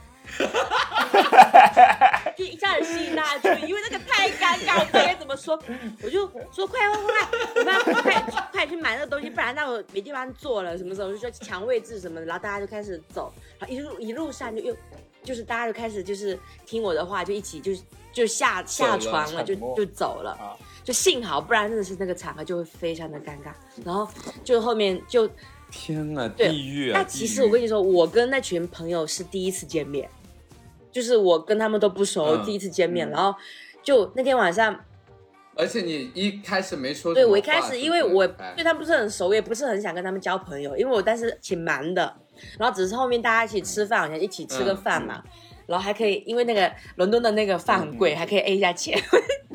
[2.37, 5.61] 就一下子吸引大家注意，因为那个太尴尬，我不知道该怎么说，
[6.01, 14.75] 我就说快快快，我们要快快去买那个东西，不然那我没地方坐了，什么时候我就说抢位置什么的，然后大家就开始走，然后一路一路上就又
[15.23, 20.31] 就是大家就开始就是听我的话，就一起就是就下下船了，就就走了。
[20.31, 23.53] 啊，就幸好，不然真的是那个场合就会非常的尴尬。
[23.85, 24.07] 然后
[24.43, 25.29] 就后面就，
[25.69, 26.99] 天呐，地狱啊！
[26.99, 30.09] 那其实我跟你说，我跟那群朋友是第一次见面，
[30.91, 33.07] 就是我跟他们都不熟，嗯第一次见面。
[33.09, 33.33] 嗯然后
[33.83, 34.79] 就那天晚上，
[35.55, 42.15] 而且你一开始没说对，我一开始，因为我对他们不是很熟，我也不是很想跟他们交朋友，因为我当时挺忙的。
[42.57, 45.23] 然后只是后面大家一起吃饭，好像一起吃个饭嘛。
[45.67, 48.99] 然后还可以，因为那个伦敦的那个饭很贵，还可以 A 一下钱。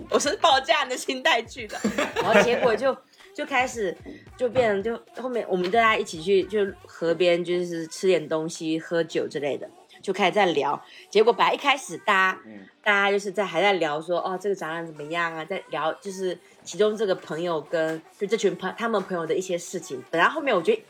[0.09, 1.79] 我是抱这样的心态去的，
[2.15, 2.97] 然后结果就
[3.35, 3.95] 就开始
[4.37, 9.69] 就变成就后面我们大家一起去就河边就是吃点东西、喝酒之类的，
[10.07, 10.81] 就开始在聊。
[11.11, 20.01] 结果本来一开始大家、嗯大家就是在还在聊说哦这个展览怎么样啊，在聊就是其中这个朋友跟就这群朋他们朋友的一些事情。
[20.09, 20.85] 本来后面我觉得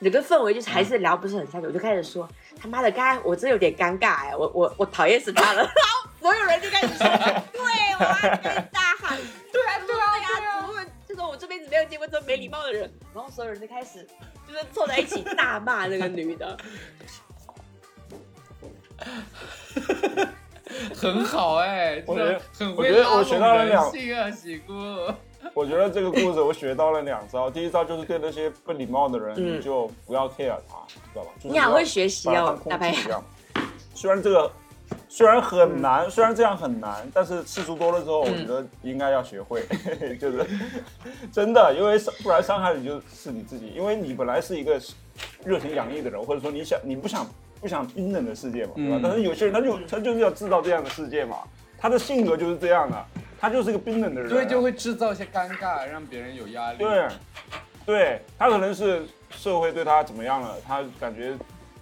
[0.00, 5.62] 整个氛围就是还是聊不是很下去，我就开始说他妈的，刚刚我真的有点尴尬哎，我我我讨厌死他了。
[5.74, 7.04] 然后所有人就开始说，
[7.50, 7.60] 对，
[7.98, 9.18] 我要跟你大喊，
[9.50, 10.86] 对啊对啊对啊，怎么会？
[11.08, 12.88] 这种我这辈子没有见过这么没礼貌的人。
[13.12, 14.06] 然后所有人就开始
[14.46, 16.56] 就是凑在一起大骂那个女的。
[20.94, 22.40] 很好哎，我觉得
[22.76, 24.72] 我觉得很会拉我学到了拢人两性啊，喜姑。
[25.52, 31.30] 我觉得这个故事我学到了两招，第一招就是对那些不礼貌的人，嗯你就不要 care 他，知道吧？
[31.38, 32.94] 就是你好会学习哦大白。
[33.94, 34.50] 虽然这个
[35.08, 39.62] 虽然很难，虽然这样很难，但是次数多了之后，我觉得应该要学会，
[40.18, 40.44] 就是
[41.30, 44.80] 真的，因为伤不然伤害你就是你自己，因为你本来是一个
[45.44, 47.24] 热情洋溢的人，或者说你想你不想
[47.64, 48.96] 不想冰冷的世界嘛，对吧？
[48.98, 51.38] 嗯但是有些人他就他就是要制造这样的世界嘛，
[51.78, 53.04] 他的性格就是这样的，
[53.40, 56.78] 他就是个冰冷的人，对，就会制造一些尴尬，让别人有压力。
[56.78, 57.08] 对，
[57.86, 61.32] 对他可能是社会对他怎么样了，他感觉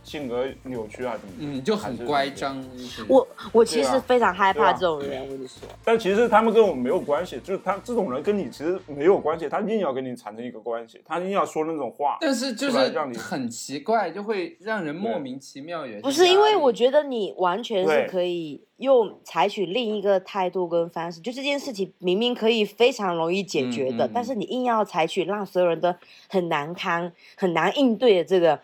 [0.02, 1.34] 性格扭曲啊，怎么？
[1.38, 2.62] 嗯，就很乖张。
[3.08, 5.68] 我我其实非常害怕这种人，我跟你说。
[5.84, 12.18] 但其实他们跟我们没有关系，就是他这种人跟你其实没有关系，他硬要跟你产生一个关系，他硬要说那种话。
[12.20, 16.00] 但是就是让你很奇怪，就会让人莫名其妙也。
[16.00, 25.94] 不是因为我觉得你完全是可以用采取另一个态度跟方式，就这件事情明明可以非常容易解决的，嗯嗯但是你硬要采取让所有人都
[26.28, 28.58] 很难堪、很难应对的这个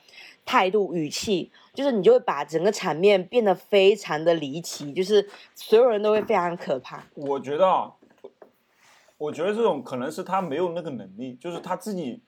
[0.48, 7.04] 态度语气，就是你就会把整个场面变得非常的离奇，就是所有人都会非常可怕。
[7.14, 7.92] 我觉得啊，
[9.18, 12.22] 我觉得这种可能是他没有那个能力，就是他自己，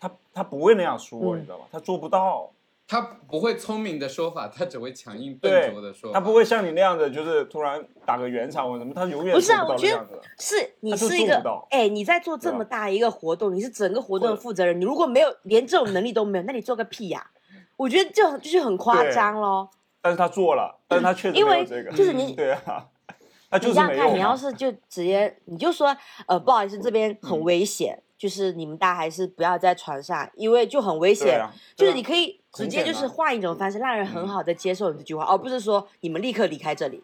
[0.00, 1.66] 他他不会那样说，嗯你知道吧？
[1.70, 2.50] 他做不到，
[2.88, 6.18] 他不会聪明的说法，他只会强硬笨拙的说法。
[6.18, 10.06] 他不会像你那样的，就是突然打个圆场或者什么，他永远不是啊我觉得。
[10.38, 17.30] 是你是一个哎、你在做这么大一个活动，你是整个活动的负责人，你如果没有连这种能力都没有，那你做个屁呀、
[17.76, 19.68] 我觉得就就是很夸张咯。
[20.00, 22.86] 但是他做了，但是他确实因为没有这个，就是你 对啊，
[23.50, 24.14] 他就你这样看，是没有。
[24.14, 25.96] 你要是就直接你就说，
[26.28, 31.40] 呃，不好意思，这边很危险，就是你们大家还是不要在船上，因为就很危险。
[31.40, 37.02] 啊，啊就是你可以直接就是换一种方式，让人很好的接受你这句话，而不是说你们立刻离开这里，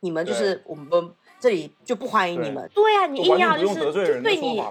[0.00, 0.88] 你们就是我们
[1.38, 2.68] 这里就不欢迎你们。
[2.74, 4.62] 对呀、你硬要就是得罪就对你？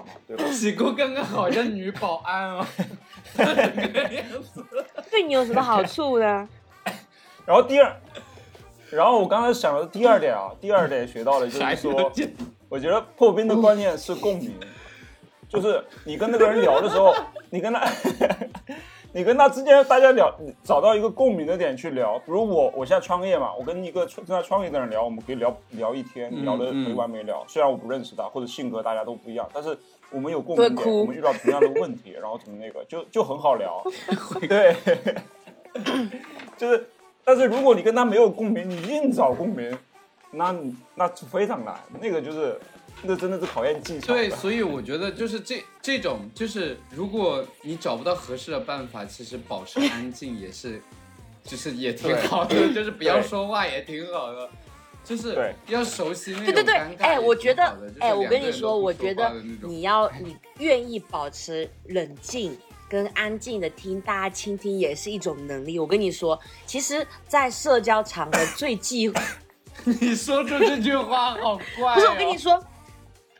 [0.52, 2.66] 喜姑刚刚好像女保安哦，
[3.36, 4.64] 这个样子。
[5.10, 6.48] 对你有什么好处呢？
[7.46, 7.94] 然后第二，
[8.90, 12.12] 然后我刚才想的第二点啊，第二点学到了就是说，
[12.68, 14.58] 我觉得破冰的关键是共鸣，
[15.48, 17.14] 就是你跟那个人聊的时候，
[17.50, 17.80] 你跟他，
[19.14, 20.28] 你跟他之间大家聊，
[20.64, 22.18] 找到一个共鸣的点去聊。
[22.18, 27.44] 比如我，我现在创业嘛，我跟一个正在创业的人聊，我们可以聊聊一天，嗯聊的没完没了。
[27.46, 29.78] 虽然我不认识他，或者性格大家都不一样，但是
[30.10, 33.80] 我们有共鸣点，我们遇到同样的问题，然后怎么那个，就就很好聊。
[34.48, 34.74] 对，
[36.58, 36.84] 就是，
[37.24, 39.78] 但是如果你跟他没有共鸣，你硬找共鸣，
[40.32, 40.52] 那
[40.96, 42.58] 那是非常难，那个就是，
[43.04, 44.12] 那真的是考验技巧。
[44.14, 50.80] 对， 所以我觉得就是这这种，就是如果你找不到合适的办法，其实保持安静也是，
[51.44, 54.48] 就是也挺好的，就是不要说话也挺好的，
[55.04, 62.56] 就是对要熟悉那对对对种尴，尬哎，我觉得哎，我跟你说，我觉得你要你愿意保持冷静，
[62.88, 65.78] 跟安静的听，大家倾听也是一种能力。
[65.78, 69.12] 我跟你说，其实，在社交场合最忌，
[69.84, 72.00] 你说出这句话好怪、哦。
[72.00, 72.58] 是我跟你，说，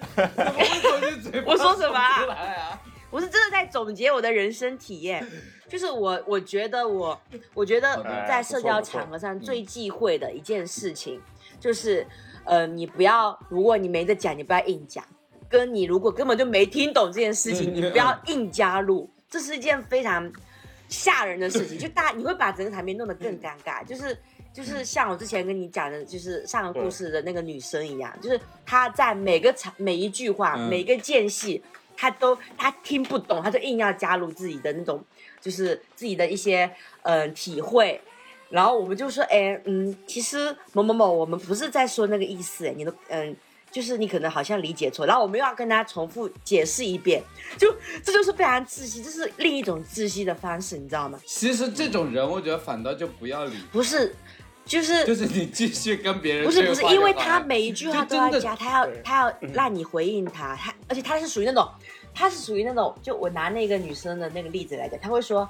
[1.46, 1.98] 我说什么？
[1.98, 2.80] 啊？
[3.10, 5.24] 我是真的在总结我的人生体验，
[5.68, 7.20] 就是我我觉得我
[7.54, 11.20] 我觉得在社交场合上最忌讳的一件事情，
[11.60, 12.04] 就是
[12.44, 15.04] 呃，你不要，如果你没得讲，你不要硬讲；
[15.48, 20.32] 跟你如果根本就没听懂这件事情，嗯你不要硬加入，这是一件非常
[20.88, 24.18] 吓人的事情，就大你会把整个场面弄得更尴尬，就是。
[24.54, 31.60] 就是像我之前跟你讲的，就是上个故事的那个女生一样，就是她在每个场每一句话、嗯每一个间隙，
[31.96, 35.04] 她都她听不懂，她就硬要加入自己的那种，
[35.40, 36.70] 就是自己的一些
[37.02, 38.00] 嗯、呃体会。
[38.50, 43.34] 然后我们就说，哎，嗯，其实某某某，我们不是在说那个意思，哎，你的嗯，
[43.72, 45.04] 就是你可能好像理解错。
[45.06, 47.20] 然后我们又要跟大家重复解释一遍，
[47.58, 51.18] 就这就是非常窒息，这是另一种窒息的方式，你知道吗？
[51.26, 54.14] 其实这种人，我觉得反倒就不要理，不是，
[54.64, 61.68] 就是就是你继续跟别人不是不是，因为他每一句话都要加，他要他要让你回应他，他而且他是属于那种，
[62.14, 65.48] 他是属于那种，就我拿那个女生的那个例子来讲，他会说，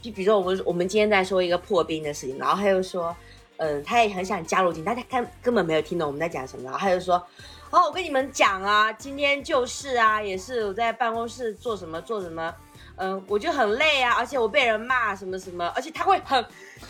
[0.00, 3.14] 就比如说我们我们今天在说一个破冰的事情，然后他又说，
[3.56, 7.24] 嗯，他也很想加入进，但他根根本没有听懂我们在讲什么，然后他就说。
[7.72, 12.54] 哦，我跟你们讲啊，今天就是啊，也是我在办公室做什么做什么，
[13.04, 16.44] 嗯，我就很累啊，而且我被人骂什么什么，而且他会很，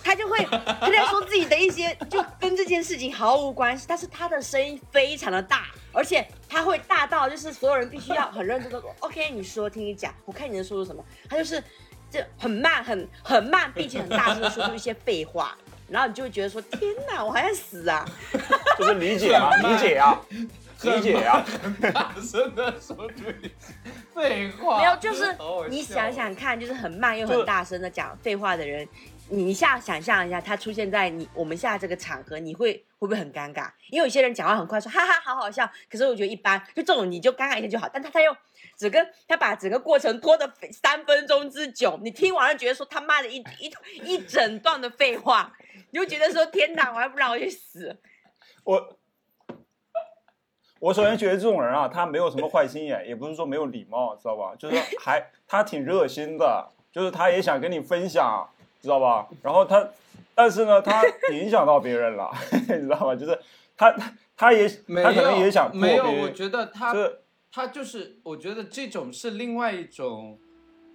[0.05, 11.64] 他就会他在说自己的一些就跟这件事情毫无关系，但是他的声音非常的大，而且他会大到就是所有人必须要很认真的说，OK，你说，听你讲，我看你能说出什么，他就是
[12.11, 15.57] 就很慢，很很慢，并且很大声的说出一些废话，
[15.88, 18.05] 然后你就会觉得说，天哪，我还在死啊！
[18.79, 20.20] 就是理解啊， 理解啊，
[20.83, 21.45] 理解啊。
[21.92, 23.35] 大声的说对
[24.14, 25.35] 废话，没有，就是
[25.68, 28.87] 你想想看，就是很慢又很大声的讲废话的人，
[29.29, 33.71] 你一下想象一下，他出现在你我们现在这个场合，你会会不会很尴尬？
[33.90, 37.88] 因为有些人讲话很快，说哈哈好好笑，可是我觉得一般，就这种你就尴尬一下就好。
[37.92, 38.37] 但他他又
[38.77, 43.73] 整个他把整个过程拖的三分钟之久，你听完了觉得说他妈的一一
[44.05, 45.53] 一整段的废话，
[45.90, 47.97] 你就觉得说天哪，我还不让我去死。
[48.64, 48.99] 我
[50.83, 54.53] 我首先觉得这种人啊，他没有什么坏心眼，也不是说没有礼貌，知道吧？
[54.59, 58.45] 就是还他挺热心的，就是他也想跟你分享，
[58.81, 59.29] 知道吧？
[59.42, 59.88] 然后他，
[60.35, 63.14] 但是呢，他影响到别人了， 你知道吧？
[63.14, 63.38] 就是
[63.77, 67.21] 他他他也没他可能也想没有，我觉得他这
[67.53, 70.37] 他就是，我觉得这种是另外一种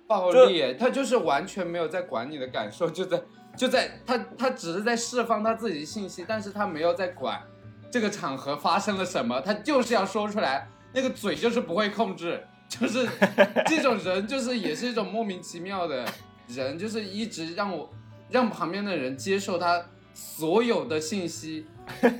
[0.06, 3.22] 暴就力，他就是完全没有在管你的感受，就在
[3.56, 7.42] 就在他他只是在释放他自己的信息，但是他没有在管
[7.90, 13.08] 这个场合发生了什么，他就是要说出来，那个嘴就是不会控制， 就是
[13.66, 16.06] 这种人就是也是一种莫名其妙的
[16.48, 17.90] 人，就是一直让我
[18.30, 21.66] 让旁边的人接受他所有的信息，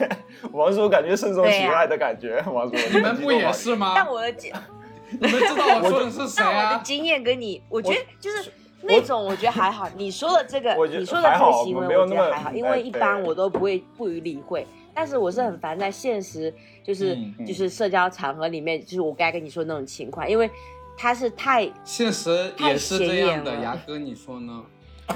[0.54, 3.52] 王叔感觉深受喜对呀爱的感觉，王叔你们不也？
[3.52, 3.94] 是吗？
[3.96, 4.54] 但我的经
[5.10, 6.82] 你们知道我说的是谁啊我的啊？
[6.84, 8.52] 经验跟你，我觉得就是
[8.82, 9.90] 那种，我觉得还好。
[9.96, 14.68] 你说的这个我觉，得你说的这个行为，我没有那么我觉得还好，因哎为一般我都不会不予理会。
[14.98, 16.52] 但是我是很烦在现实，
[16.84, 20.50] 就是嗯嗯就是社交场合里面，就是我该跟你说那种情况，因为
[20.98, 24.64] 他是太现实也是这样的，牙哥，你说呢？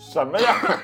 [0.00, 0.82] 什么呀？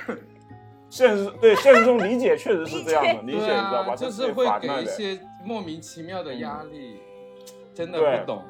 [0.89, 3.93] 现实对现实中理解确实是这样的，理解对你知道吧？
[3.93, 7.01] 啊，就是会给一些莫名其妙的压力，
[7.75, 8.45] 真的不懂，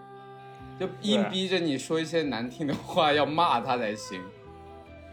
[0.79, 4.21] 就硬逼着你说一些难听的话，要骂他才行。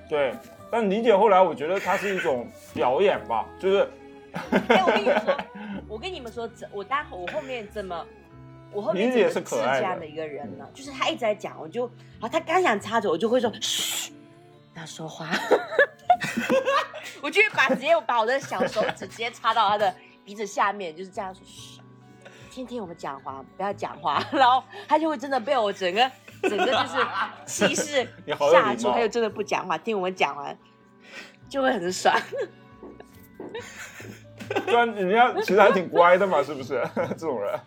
[0.10, 0.34] 对，
[0.72, 3.90] 但理解后来我觉得它是一种表演吧，就是
[4.34, 5.38] 哎，我跟你们说，
[5.88, 8.06] 我跟你们说，怎我待会我后面怎么，
[8.72, 10.06] 我后面怎么是这样的。
[10.06, 10.68] 一个人呢？
[10.74, 11.86] 就是他一直在讲，我就，
[12.20, 14.12] 然后他刚想插嘴，我就会说嘘，
[14.74, 15.30] 不要说话，
[17.24, 19.94] 我就会把直接把我的小手指直接插到他的
[20.26, 21.80] 鼻子下面，就是这样说嘘，
[22.52, 26.12] 听听我们讲话，不要讲话，然后他就会真的被我整个
[26.44, 27.06] 整个就是
[27.46, 30.58] 气势 你好吓住，貌他又真的不讲话，听我们讲完
[31.50, 32.16] 就会很爽。
[34.66, 36.82] 虽然人家其实还挺乖的嘛，是不是？
[37.18, 37.60] 这种人，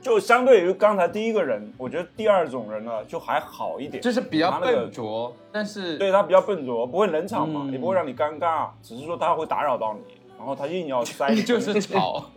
[0.00, 12.30] 就相对于刚才第一个人，我觉得第二种人呢就还好一点，就是比较他那个笨拙，但是对他比较笨拙，不会冷场嘛，嗯也不会让你尴尬，只是说他会打扰到你，然后他硬要塞你 就是吵。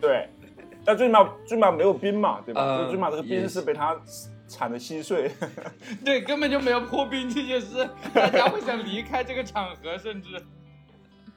[0.00, 0.28] 对，
[0.84, 2.84] 但最起码最起码没有冰嘛，对吧？
[2.84, 3.96] 最起码这个冰是被他
[4.46, 5.30] 铲的稀碎。
[6.04, 10.28] 对，根本就没有破冰这件事，大家会想离开这个场合，甚至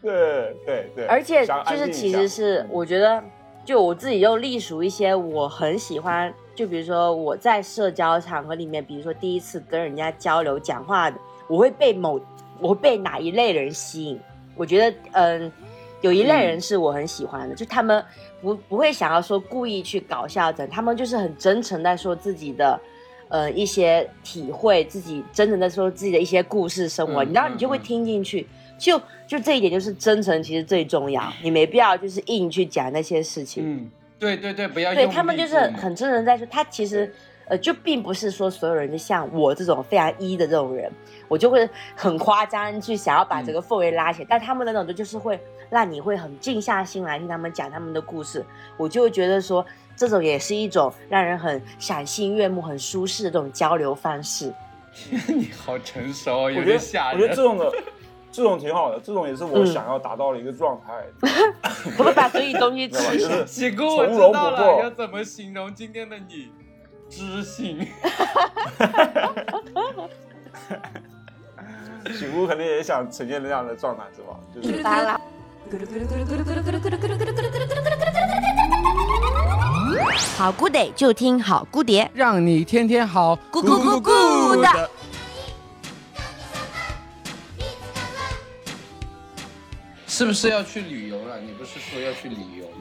[0.02, 3.24] 对对对，而且就是其实是我觉得
[3.66, 11.18] 就我自己又隶属一些我很喜欢，就比如说我在社交场合里面，比如说第一次跟人家交流讲话的，
[11.48, 12.20] 我会被某
[12.60, 14.20] 我会被哪一类人吸引？
[14.56, 15.52] 我觉得，嗯，
[16.02, 18.04] 有一类人是我很喜欢的，就他们
[18.42, 22.80] 不不会想要说故意去搞笑的，他们就是很真诚在说自己的。
[23.30, 33.62] 呃，一些体会，自己真诚的说自己的一些故事生活，嗯你然后你就会听进去，就就这一点就是真诚，其实最重要，你没必要就是硬去讲那些事情。
[33.66, 37.14] 嗯，对对对，不要对他们就是很真诚在说，他其实
[37.50, 40.92] 呃就并不是说所有人就像我这种非常一的这种人，
[41.28, 45.40] 我就会很夸张去想要把这个氛围拉起来，但他们的那种就是会
[45.70, 48.46] 让你会很静下心来听他们讲他们的故事，
[48.78, 54.54] 我就会觉得说这种也是一种让人很赏心悦目、很舒适的这种交流方式。
[55.28, 57.36] 你好成熟哦，有我觉得点吓我觉得。
[57.36, 57.72] 这种的，
[58.32, 61.06] 这种挺好的，这种也是我嗯想要达到的一个状态。
[61.96, 63.12] 不会把所有东西知道吧？
[63.12, 63.30] 吃下。
[63.30, 66.50] 就是喜姑，我知从容道了，不迫要怎么形容今天的你？
[67.10, 67.88] 知性。
[72.18, 74.40] 醒悟肯定也想呈现那样的状态，是吧？
[74.54, 74.82] 就是
[80.38, 84.90] 好姑得就听好姑爹，让你天天好，咕咕咕咕的。
[90.08, 91.40] 是不是要去旅游了？
[91.40, 92.77] 你不是说要去旅游吗？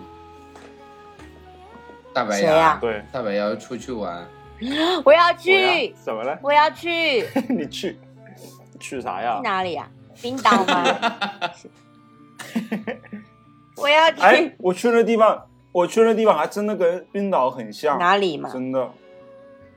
[2.17, 4.27] 大白牙，对，大白牙要出去玩，
[5.05, 6.39] 我要去，怎么了？
[6.43, 7.99] 我要去， 你去
[8.81, 9.43] 去啥呀去？
[9.43, 9.87] 哪里呀、
[10.23, 10.85] 冰岛吗？
[13.77, 18.49] 我要去、哎，我去那地方，我去那地方还真的跟冰岛很像，哪里嘛？
[18.51, 18.91] 真的。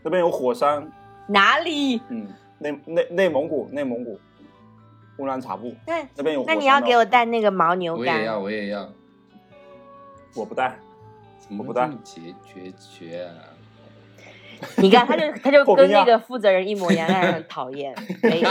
[0.01, 0.89] 那边有火山，
[1.27, 2.01] 哪里？
[2.07, 2.25] 嗯，
[2.59, 4.17] 内内内蒙古，内蒙古，
[5.17, 6.55] 乌兰察布那那边有火山。
[6.55, 8.89] 那你要给我带那个牦牛我也要，我也要。
[10.35, 10.79] 我不带，
[11.50, 13.34] 怎么我不带决决绝啊？
[14.78, 17.95] 你看他就他就跟那个负责人一模一样，让人很讨厌。
[18.22, 18.47] 没就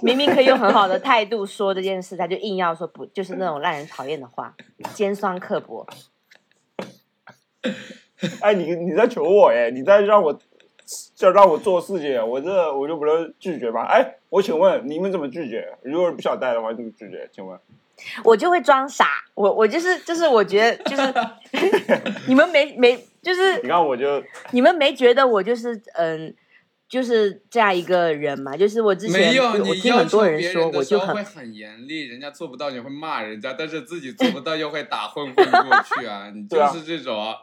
[0.00, 4.52] 明明可以用很好的态度说这件事，他就硬要说不，就是那种让人讨厌的话，
[4.94, 5.86] 尖酸刻薄。
[8.40, 10.36] 哎，你你在求我哎，你在让我，
[11.14, 13.82] 就让我做事情，我这我就不能拒绝吗？
[13.84, 15.78] 哎，我请问你们怎么拒绝？
[15.82, 17.28] 如果不想带的话，怎么拒绝？
[17.32, 17.56] 请问？
[18.24, 21.14] 我就会装傻，我我就是就是我觉得就是
[22.26, 26.34] 你们没没就是你看我就你们没觉得我就是嗯
[26.88, 28.54] 就是这样一个人嘛？
[28.56, 36.30] 就是我之前没有，我你要听很多人说，我就很会很严厉，人家做不到你会骂人家，但是自己做不到又会打混混过去啊！
[36.34, 37.34] 你 就是这种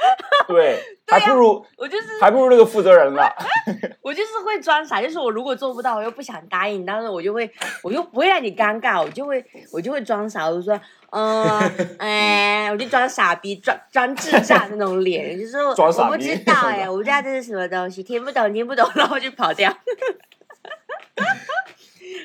[0.00, 0.48] 啊。
[0.48, 3.22] 对，还不如我就是还不如那个负责人呢。
[4.02, 7.48] 我就是会装傻，就是我如果做不到，我又不想答应，但是我就会，
[7.82, 10.80] 我又不会让你尴尬，我就会，我就会装傻，我就说，
[11.10, 19.72] 嗯、哎，我就装傻逼，装装智障那种脸，就是装傻逼我不知道 哎，我不知道这是什么东西，听不懂，听不懂，然后就跑掉。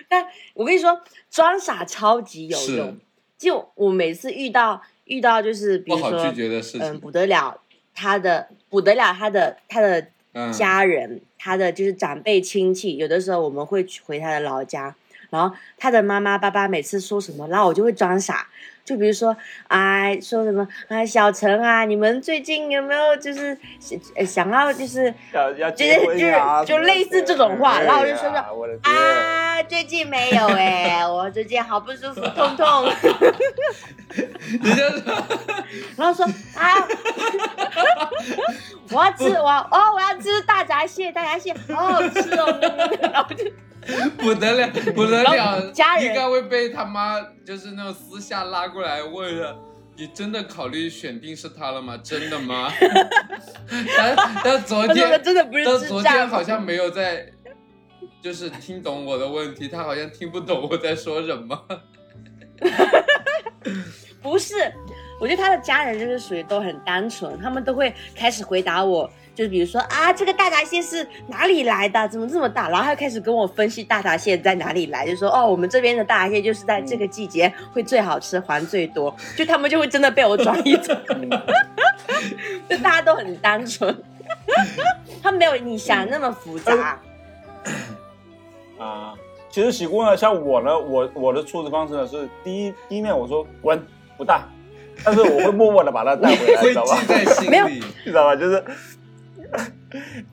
[0.09, 2.97] 但我跟你说，装傻超级有用。
[3.37, 7.59] 就我每次遇到遇到就是比如说不好拒，绝的事嗯，不得了，
[7.95, 14.93] 他的补得了，他的他的嗯，家人，他的就是长辈亲戚，有的时候我们会去回他的老家，
[15.29, 18.47] 然后他的妈妈爸爸每次说什么，然后我就会装傻，
[18.85, 19.35] 就比如说
[19.67, 28.37] 啊，说什么啊，小陈啊，你们最近有没有就是想想要就是 就就是就类似这种话然后我就说说
[28.83, 32.85] 啊，最近没有哎、我最近好不舒服，痛痛，
[34.61, 35.01] 人家说
[35.97, 36.23] 然后说
[36.55, 36.87] 啊，
[38.91, 42.59] 我要吃我要哦我要吃大闸蟹，大闸蟹好好吃哦，
[43.01, 43.45] 然后就。
[44.17, 49.55] 不得了，不得了，家人应该会被他妈就是那种私下拉过来问了。
[49.97, 51.97] 你真的考虑选定是他了吗？
[52.03, 52.69] 真的吗？
[53.97, 57.25] 但但昨天，真的不是但，昨天好像没有在，
[58.21, 61.57] 就是听懂我的问题，他好像听不懂我在说什么。
[64.21, 64.55] 不是，
[65.21, 72.07] 我觉得他的家人就是属于都很单纯，他们都会开始回答我，就是比如说啊，这个大闸蟹是哪里来的？
[72.07, 72.69] 怎么这么大？
[72.69, 81.29] 然后他就开始跟我分析大闸蟹在哪里来，就说哦，我们这边的大闸蟹就是在这个季节会最好吃，还最多，就他们就会真的被我转移走，嗯
[82.69, 83.95] 就大家都很单纯，
[85.21, 86.99] 他没有你想的那么复杂。
[88.79, 89.13] 啊，
[89.49, 93.81] 其实喜姑呢，像我呢，我我的处置方式呢是第一第一面我说滚
[94.17, 94.47] 不大，
[95.03, 96.97] 但是我会默默的把它带回来，你知道吧？
[97.49, 97.67] 没有。
[97.69, 98.35] 你知道吧？
[98.35, 98.63] 就是，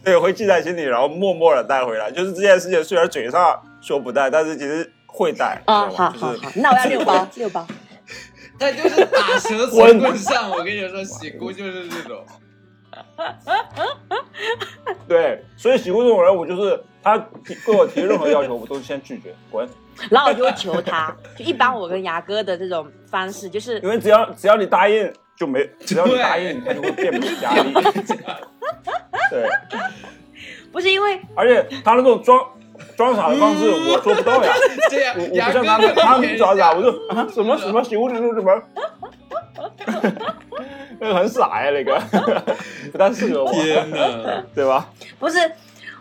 [0.05, 2.11] 对，会记在心里，然后默默的带回来。
[2.11, 5.61] 就是这件事情虽然嘴上说不带，但是其实会带。
[5.67, 7.67] 啊、好好好，那我要 六包，六包。
[8.59, 10.51] 他就是打蛇随棍上。
[10.51, 12.25] 我跟你说，喜姑就是这种。
[15.09, 19.67] 对，所以喜姑这种人，我就是他提对我提任何要求，我都是先拒绝，滚。
[20.11, 27.75] 然后我就会求他，就一般我跟牙哥的这种方式，就是因为只要只要你答应，就没 只要你答应，他就会变本加厉。
[29.29, 29.49] 对，
[30.71, 32.39] 不是因为 而且他那种装
[32.97, 34.53] 装傻的方式，我做不到呀。
[34.89, 38.63] 这样我，我不像他们，他们装傻，我就就啊什么什么喜欢你说什么，
[41.01, 42.01] 那个很傻呀，那个
[42.93, 44.45] 不太适合我，天哪！
[44.55, 44.89] 对吧？
[45.19, 45.39] 不是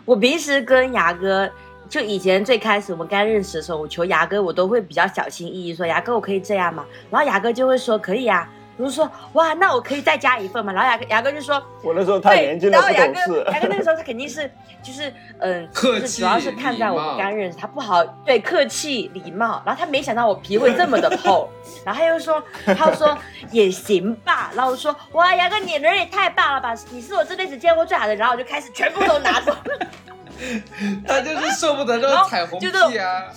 [0.04, 1.50] 我平时跟牙哥，
[1.88, 6.84] 就以前最开始我们刚认识的时候，我求牙哥，我都会比较小心翼翼说牙哥我可以这样吗？
[7.10, 8.48] 然后牙哥就会说可以啊。
[8.82, 10.72] 我就说哇，那我可以再加一份吗？
[10.72, 13.44] 然后牙哥牙哥就说我那时候太对年轻了，不然后牙哥。
[13.52, 14.50] 牙哥那个时候他肯定是
[14.82, 21.48] 就是嗯，就是客气主要是看在我们刚认识，他不好对客气礼貌，然后他没想到我皮会这么的厚，
[21.86, 23.16] 然后他又说他又说
[23.52, 29.54] 也行吧，然后我说哇牙哥你人也太棒了吧，你是我这辈子见过最好的，然后我就开始全部都拿走。
[31.06, 33.28] 他就是受不得这然后种彩虹屁啊！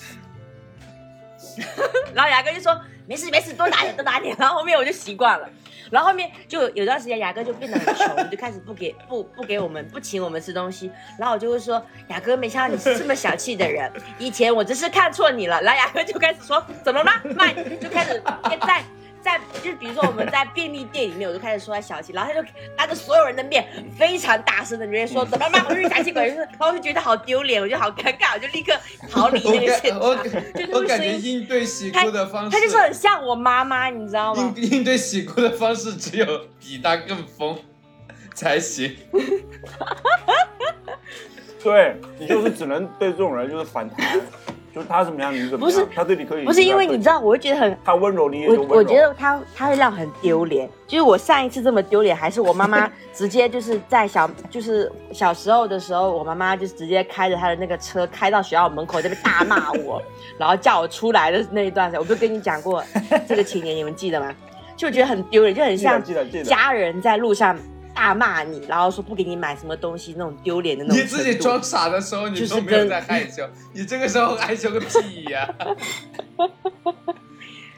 [2.15, 2.75] 然后牙哥就说
[3.07, 4.35] 没事没事，多拿点多拿点。
[4.39, 5.49] 然后后面我就习惯了。
[5.91, 10.91] 然后后面就有段时间牙哥就变得很穷，就开始不给不不给我们不请我们吃东西。
[11.19, 15.61] 然后我就会说牙哥，没想到你是这么小气的人，以前我真是看错你了。
[15.61, 18.21] 然后牙哥就开始说怎么了卖，就开始
[18.65, 18.83] 在。
[19.25, 22.47] 在就比如说我们在便利店里面，我就开始说他小气，然后他就
[22.77, 28.71] 当着所有人的面非常大声的直接说怎么骂我是小气鬼，然后我就觉得好丢脸，我就好尴尬，我就立刻
[29.09, 29.99] 逃离那个现场。
[30.53, 34.53] 就我感觉应对喜哭的方式，他就是很像我妈妈，你知道吗？
[34.57, 36.25] 应应对喜哭的方式只有
[36.59, 37.57] 比他更疯
[38.33, 38.95] 才行。
[41.63, 44.21] 对你就是只能对这种人就是反弹，
[44.75, 48.67] 就是他怎么样你怎么样，不是他对你可以不是因为你知道，我会觉得很，他温柔你也就温柔。
[48.67, 50.69] 我我觉得他他会让我很丢脸。
[50.85, 60.01] 就是我上一次这么丢脸，还是我妈妈 直接就是在小就是小时候的时候，我妈妈就直接开着她的那个车开到学校门口这边大骂我，
[60.37, 62.83] 然后叫我出来的那一段时间，我不是跟你讲过
[63.25, 64.35] 这个情节，你们记得吗？
[64.75, 66.03] 就觉得很丢脸，就很像
[66.43, 67.57] 家人在路上
[67.95, 75.51] 大骂你，然后说不给你买什么东西那种丢脸的那种你自己装傻的时候，你就是都没有跟在害羞， 你这个时候害羞个屁呀、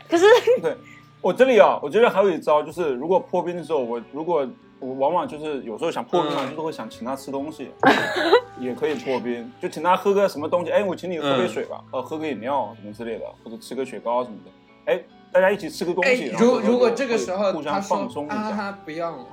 [0.10, 0.26] 可是
[0.62, 0.76] 对
[1.22, 4.48] 我这里啊，我觉得还有一招，就是如果破冰的时候，我如果
[4.80, 6.50] 我往往就是有时候想破冰嘛，嗯。
[6.50, 7.70] 就是会想请他吃东西，
[8.60, 14.52] 也可以破冰，就请他喝个什么东西，哎，我请你喝杯嗯水吧，呃，喝个饮料什么之类的，或者吃个雪糕什么的，
[14.94, 15.02] 哎，
[15.32, 19.26] 大家一起吃个东哎西，，然后如如果这个时候互相放松一下，啊哈不要了，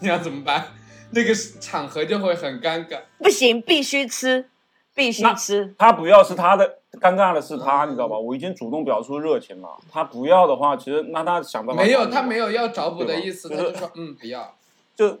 [0.00, 0.68] 你要怎么办？
[1.12, 3.00] 那个场合就会很尴尬。
[3.18, 4.48] 不行，必须吃，
[4.94, 5.74] 必须吃。
[5.76, 8.16] 他不要是他的，尴尬的是他，你知道吧？
[8.18, 14.56] 我已经主动表出热情了，他不要的话，其实那他想办法没有，他没有要找补的意思，他就说嗯不要。
[14.94, 15.18] 就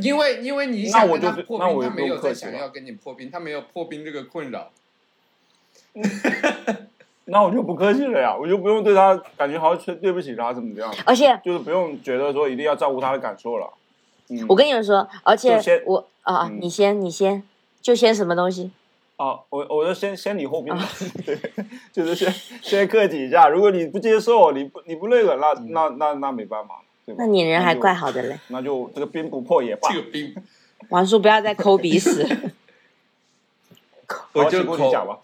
[0.00, 4.70] 因为因为你那想我就跟他破冰，那我就他没有不客气了在想要跟你破冰，他没有破冰这个困扰。
[7.30, 13.70] 那我就不客气了呀，我就不用对他感觉好像对不起他怎么这样，而且就是不用觉得说一定要照顾他的感受了。
[14.30, 17.42] 嗯，我跟你们说，而且先我啊，嗯你先，你先，
[17.80, 18.70] 就先什么东西？
[19.16, 20.74] 啊，我我就先先礼后兵，
[21.26, 21.38] 对，
[21.92, 23.48] 就是先先客气一下。
[23.48, 27.24] 如果你不接受，你不你不那个，那那那那没办法，对吧？
[27.24, 28.38] 那你人还怪好的嘞。
[28.48, 30.00] 那就这个冰不破也罢这。
[30.00, 30.34] 个冰，
[30.90, 32.24] 王叔不要再抠鼻屎。
[34.32, 35.18] 我就好请过你口讲吧。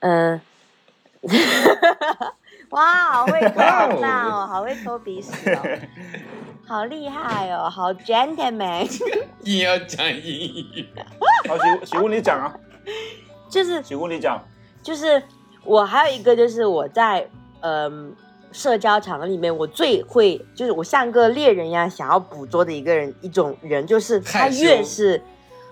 [0.00, 0.40] 嗯，
[2.70, 5.78] 哇，好会抠哇哦那哦，好会抠鼻屎哦，
[6.66, 8.88] 好厉害哦，好 gentleman。
[9.40, 10.86] 你要讲英语。
[11.48, 12.54] 好，请请问你讲啊，
[13.50, 14.42] 就是请问你讲。
[14.82, 15.22] 就是
[15.64, 17.28] 我还有一个就是我在
[17.60, 18.12] 嗯、
[18.50, 25.22] 社交场合里面，我最会就是我像个猎人一样想要捕捉的一个人一种人，就是他越是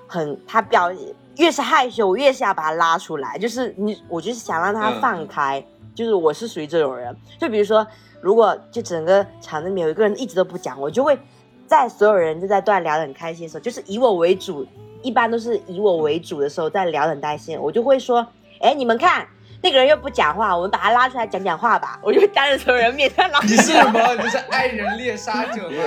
[0.07, 0.93] 很他表
[1.41, 5.65] 越是害羞，我越是要把他拉出来，就是你我就是想让他嗯放开，
[5.95, 7.17] 就是我是属于这种人。
[7.39, 7.87] 就比如说，
[8.21, 11.19] 如果就整个场子里面有一个人一直都不讲，我就会
[11.67, 14.67] 在所有人就在段聊得很开心的时候，就是以我为主，
[15.03, 18.27] 一般都是以我为主的时候，在聊得很开心，我就会说，
[18.61, 19.27] 哎，你们看。
[19.63, 22.01] 那个人又不讲话，我们把他拉出来讲讲话吧。
[22.03, 24.01] 我就会当着所有人面，他拉你是什么？
[24.15, 25.83] 你是爱人猎杀者吗？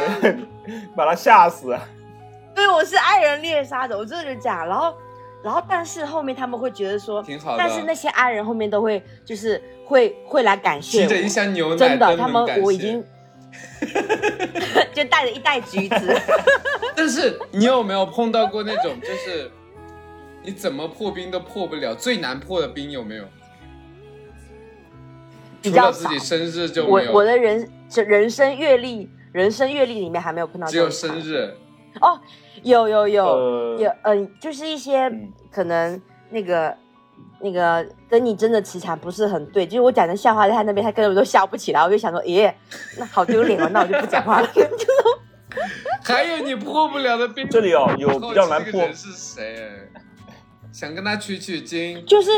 [0.95, 1.75] 把他吓死。
[2.53, 4.67] 对，我是爱人猎杀者，我真的就这样。
[4.67, 4.93] 然后，
[5.43, 7.57] 然后，但是后面他们会觉得说，挺好的。
[7.57, 13.03] 但是那些爱人后面都会就是会会来感谢提着一，箱牛奶，真的，他们我已经
[14.95, 16.21] 就带着一袋橘子，
[16.95, 19.51] 但是你有没有碰到过那种，就是
[20.43, 23.25] 你怎么破冰都破不了，最难破的冰有没有？
[25.61, 26.19] 比较自己。
[26.19, 31.55] 生日就我没有，我的人这人生阅历，人生阅历里面还没有碰到只有生日。
[32.01, 32.19] 哦，
[32.63, 36.75] 有有有、呃有，嗯、就是一些嗯可能那个
[37.39, 42.55] 那个跟你真的磁场不是很对，就是我讲的笑话在他那边，他根本都笑不起来，我就想说，耶，
[42.97, 44.49] 那好丢脸哦，那我就不讲话了。
[46.03, 49.69] 还有你破不了的冰，这里哦有比较难破这个人是谁？
[50.71, 52.31] 想跟他取取经， 就是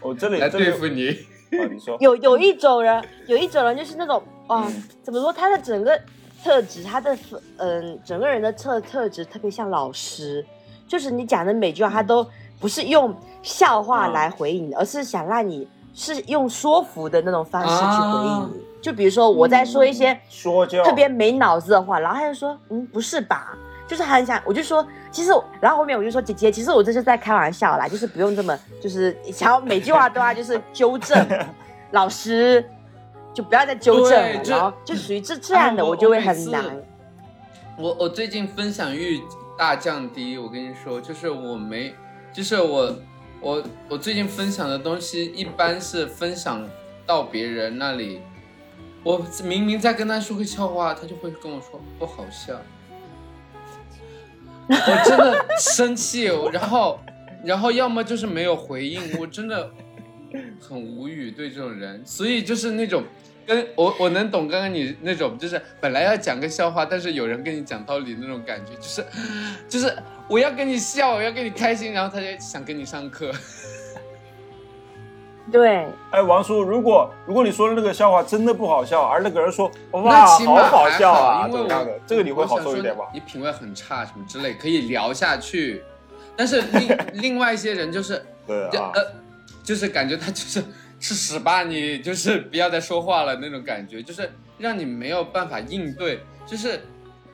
[0.00, 1.10] 我这里来对付你。
[1.58, 5.30] 哦，你说有有一种人，有一种人就是那种哇，嗯怎么说？
[5.30, 6.00] 他的整个
[6.42, 7.16] 特质，他的
[7.56, 10.44] 嗯，整个人的特特质特别像老师，
[10.88, 12.26] 就是你讲的每句话，他都
[12.60, 18.62] 不是用笑话来回应你，而是想让你是用说服的那种方式去回应你。
[18.80, 20.82] 就比如说我在说一些说教。
[20.82, 23.56] 特别没脑子的话，然后他就说，嗯，不是吧？
[23.86, 25.30] 就是很想，我就说，其实，
[25.60, 31.28] 然后后面我就说，姐姐，其实我这是在开玩笑啦，就是不用这么，就是想要每句话都要就是纠正。
[31.92, 32.64] 老师，
[33.34, 36.82] 就不要再纠正了，就然后就属于这这样的，哎我我就会很难。
[37.78, 39.20] 我我最近分享欲
[39.58, 41.94] 大降低，我跟你说，就是我没，
[42.32, 42.94] 就是我
[43.40, 46.68] 我我最近分享的东西一般是分享
[47.06, 48.20] 到别人那里，
[49.02, 52.54] 我明明在跟他说个笑话，他就会跟我说不好笑，
[54.68, 57.00] 我真的生气，然后
[57.42, 59.70] 然后要么就是没有回应，我真的
[60.60, 63.02] 很无语对这种人，所以就是那种。
[63.44, 69.04] 跟我我能懂刚刚你那种，就是本来要讲个笑话，但是有人跟你讲道理那种感觉，就是
[69.68, 69.92] 就是
[70.28, 73.32] 我要跟你笑，我要跟你开心，然后他就想跟你上课。
[75.50, 81.98] 对，哎，王叔，如果如果你说的那个笑话真的不好笑，而那个人说那哇，好好笑啊，因为我怎么样的？
[82.06, 83.06] 这个你会好受一点吧？
[83.12, 85.82] 你品味很差什么之类，可以聊下去。
[86.36, 89.02] 但是另 另外一些人就是，就对啊，呃，
[89.62, 90.62] 就是感觉他就是
[90.98, 96.80] 吃屎吧你，就是不要再说话了那种感觉，就是让你没有办法应对，就是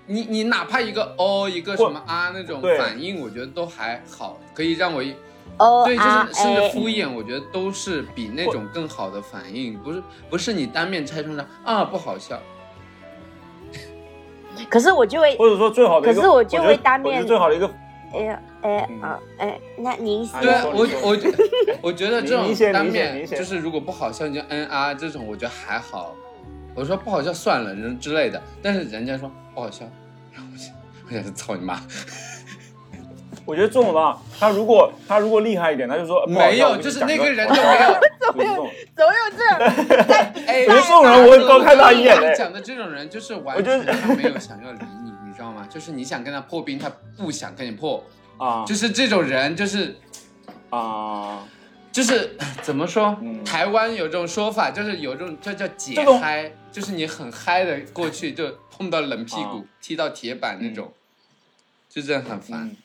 [0.07, 5.15] 你你哪怕一个哦一个什么啊那种反应，我觉得都还好，可以让我一
[5.59, 6.69] 哦对，就啊是甚至哎。
[6.71, 12.41] 敷衍，我觉得都是比那种更好的反应，不是不是你当面拆穿他啊不好笑，
[14.71, 17.71] 可是我就会，或者说最好的一个，可是我就会当面我觉得最好的一个，
[18.15, 21.17] 哎呀哎嗯啊哎，那您先哎对啊，我我
[21.83, 26.15] 我觉得这种你先单你先你先面就是如果不好笑你就嗯啊这种，我觉得还好。
[26.75, 29.85] 我说不好笑算了，人之类的，但是人家说不好笑，
[30.33, 30.73] 然后我想
[31.09, 31.81] 我想操你妈，
[33.45, 37.99] 我觉得这种吧，他如果他如果厉害一点，他就说没有，就是那个人就没有。
[38.29, 40.05] 就是这种怎么有这？
[40.47, 45.67] 哎，我觉得这种人我会多看他一眼讲的这种人就是完全他没有想要理你，你知道吗？
[45.69, 48.05] 就是你想跟他破冰，他不想跟你破，
[48.39, 49.97] 啊就是这种人，就是
[50.71, 51.47] 啊，
[51.93, 53.17] 就是 怎么说？
[53.21, 60.93] 嗯台湾有这种说法，就是有这种这叫解这种嗨，就是你很嗨的过去就碰到冷屁股，啊踢到铁板那种，
[61.89, 62.77] 就这样很烦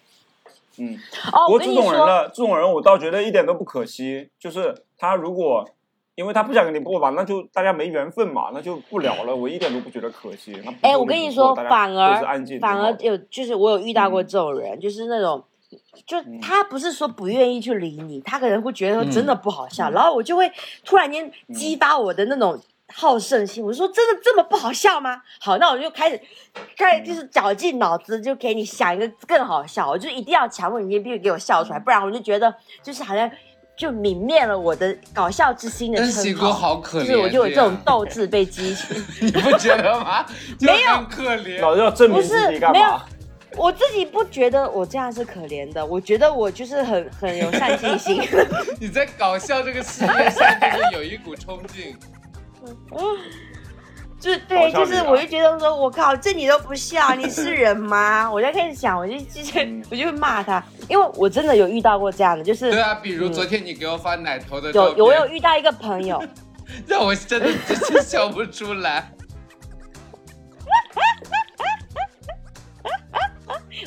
[0.78, 0.98] 嗯。
[1.46, 4.30] 不过这你，种人呢，这种人我倒觉得一点都不可惜。
[4.40, 5.70] 就是他如果
[6.16, 9.36] 因为他不想跟你过吧，那就大家没缘分嘛，那就不聊了。
[9.36, 10.56] 我一点都不觉得可惜。
[10.82, 15.44] 哎，我跟你说，反而安静反而有，就是我有遇到过嗯这种人，就是那种，
[16.06, 20.52] 就嗯他不是说不愿意去理你，他可能会觉得说真嗯的不好笑，然后我就会
[20.86, 22.60] 突然间激发我的那种。
[22.96, 25.20] 好胜心，我说真的这么不好笑吗？
[25.40, 26.22] 好，那我就开始，
[26.78, 32.54] 开始就是绞尽脑汁，就给你想一个更好笑，我就一定要强迫你必须给我笑出来，不然我就觉得
[32.84, 33.28] 就是好像
[33.76, 36.42] 就泯灭了我的搞笑之心的称号。
[36.42, 38.96] 哥好可怜，就是我就有这种样斗志被激起。
[39.22, 40.26] 你不觉得吗？
[40.62, 41.60] 没有可怜。
[41.62, 43.06] 老要证明自己干没有嘛？
[43.56, 48.22] 我自己不觉得我这样是可怜的，我觉得我就是很很有上进心。
[48.82, 51.96] 你在搞笑这个事业上，就是有一股冲劲。
[54.24, 58.26] 就对，就是我就觉得说，我靠，这你都不笑，你是人吗？
[58.32, 66.24] 我就开始想，我就就是嗯我就会骂他，因为我真的有遇到过这样的，就是对啊，比如昨天你给我发奶头的照片，有有我有遇到一个朋友，
[66.88, 69.12] 让我真的真是笑不出来。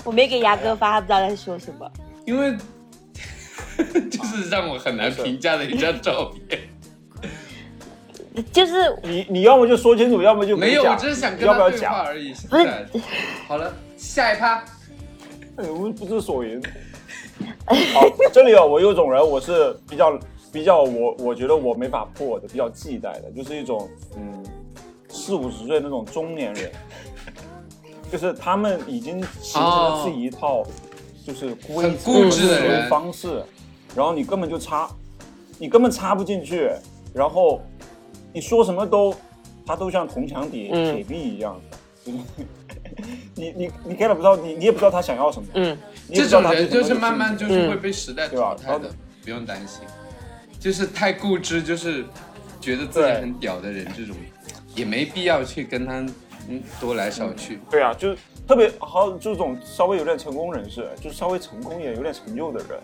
[0.04, 1.90] 我没给牙哥发，他不知道在说什么。
[2.26, 2.54] 因为
[4.10, 6.60] 就是让我很难评价的一张照片。
[8.52, 11.94] 就是你你要么就说清楚，要么就没有，讲我只是想跟他对话要不要讲？
[12.04, 12.32] 而已。
[12.48, 12.68] 不是
[13.46, 14.64] 好了，下一趴。
[15.56, 16.62] 哎我们不知所云。
[17.66, 20.18] 好，这里哦，我有种人，我是比较
[20.52, 24.44] 比较我我觉得我没法破的，比较忌惮的，就是一种嗯
[25.08, 26.70] 四五十岁那种中年人，
[28.10, 30.62] 就是他们已经形成了自己一套
[31.26, 33.42] 就是规很则、固执的方式，
[33.94, 34.88] 然后你根本就插，
[35.58, 36.70] 你根本插不进去，
[37.12, 37.60] 然后
[38.36, 39.14] 你说什么都，
[39.64, 42.18] 他都像铜墙铁嗯铁壁一样的，就是
[43.34, 45.78] 你你你 get 不到，你你也不知道他想要什么，嗯，
[46.12, 48.90] 这种人就是慢慢就是会被时代对吧淘汰的，
[49.24, 49.80] 不用担心。
[50.60, 52.04] 就是太固执，就是
[52.60, 54.14] 觉得自己很屌的人，这种
[54.74, 56.00] 也没必要去跟他
[56.50, 57.58] 嗯多来少去。
[57.70, 62.78] 对啊，就是特别好，就这种稍微有点成功人士，就是稍微成功一点、有点成就的人，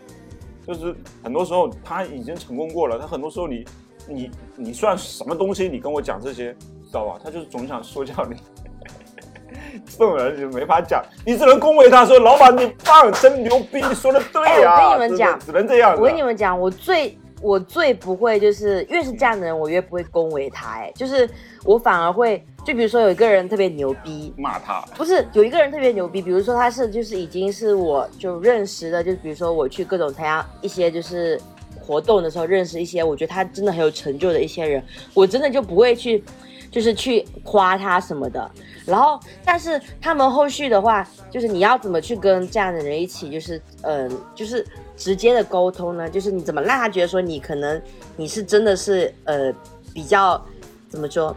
[0.67, 3.67] 就是很多时候他已经成功过了，他很多时候你
[4.09, 5.69] 你你算什么东西？
[5.69, 6.53] 你跟我讲这些，
[6.85, 7.21] 知道吧？
[7.23, 8.37] 他就是总想说教你。
[9.87, 15.95] 这种人就没法讲，你只能恭维他说：“老板，你棒，真牛逼，你说的对呀、哎我跟你们讲只能这样。
[15.97, 20.69] 我跟你们讲，我最我最不会就是越是这样的人，我越不会恭维他。
[20.73, 21.29] 哎，就是
[21.65, 31.41] 我反而会，就比如说有一个人特别牛逼，骂他，不是有一个人特别牛逼，比如说他是就是已经是我就认识的，就比如说我去各种参加一些就是
[31.83, 36.23] 活动的时候认识一些我觉得他真的很有成就的一些人，我真的就不会去
[36.71, 38.51] 就是去夸他什么的。
[38.87, 44.67] 然后，但是他们后续的话，就是你要怎么去跟这样的人一起，就是嗯、就是
[44.97, 46.09] 直接的沟通呢？
[46.09, 47.81] 就是你怎么让他觉得说你可能
[48.17, 49.53] 你是真的是呃
[49.95, 50.43] 比较
[50.89, 51.37] 怎么说？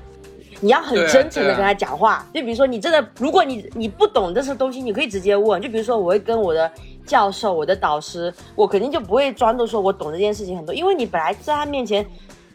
[0.62, 5.62] 你要很真诚的跟他讲话，就比如说你真的，如果你你不懂这些东西，你可以直接问。
[5.62, 6.72] 就比如说，我会跟我的
[7.06, 12.06] 教授、我的导师，我肯定就不会装作说我懂这件事情很多，因为你本来在他面前，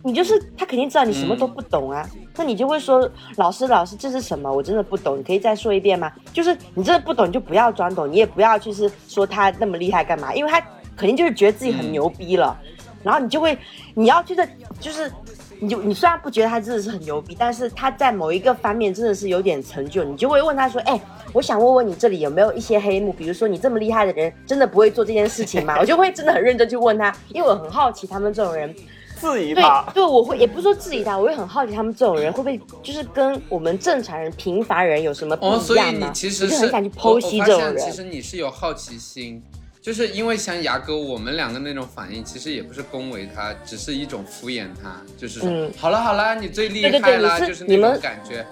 [0.02, 4.52] 你就是他肯定知道你什么都不懂啊，那你就会说老师老师这是什么？
[4.52, 6.12] 我真的不懂，你可以再说一遍吗？
[6.32, 10.34] 就是你真的不懂，你就不要装懂，你也不要就是说他那么厉害干嘛？
[10.34, 10.60] 因为他
[10.96, 12.58] 肯定就是觉得自己很牛逼了，
[13.02, 13.56] 然后你就会
[13.94, 14.48] 你要觉得
[14.80, 15.10] 就是。
[15.60, 20.98] 你就你虽然不觉得他真的是很牛逼，但是他在某一个方面真的是有点成就，你就会问他说：“哎、
[21.32, 23.12] 我想问问你这里有没有一些黑幕？
[23.12, 28.74] 比如说你这么厉害的人，真的不会做这件事情吗？” 我就会真的很认真去问他，因为我很好奇他们这种人，
[29.20, 36.12] 对质疑他，对，我会也不是说质疑他，我会很好奇他们这种人会不会就是跟我们正常人、平凡人有什么不哦，所以你一样吗？
[36.14, 37.78] 其实我就是很想去剖析这种人。
[37.78, 39.42] 其实你是有好奇心，
[39.82, 48.44] 就是因为像牙哥我们两个那种反应，其实也不是恭维他，只是一种敷衍他，就是说、嗯好了好了，你最厉害啦，就是那你们种感觉。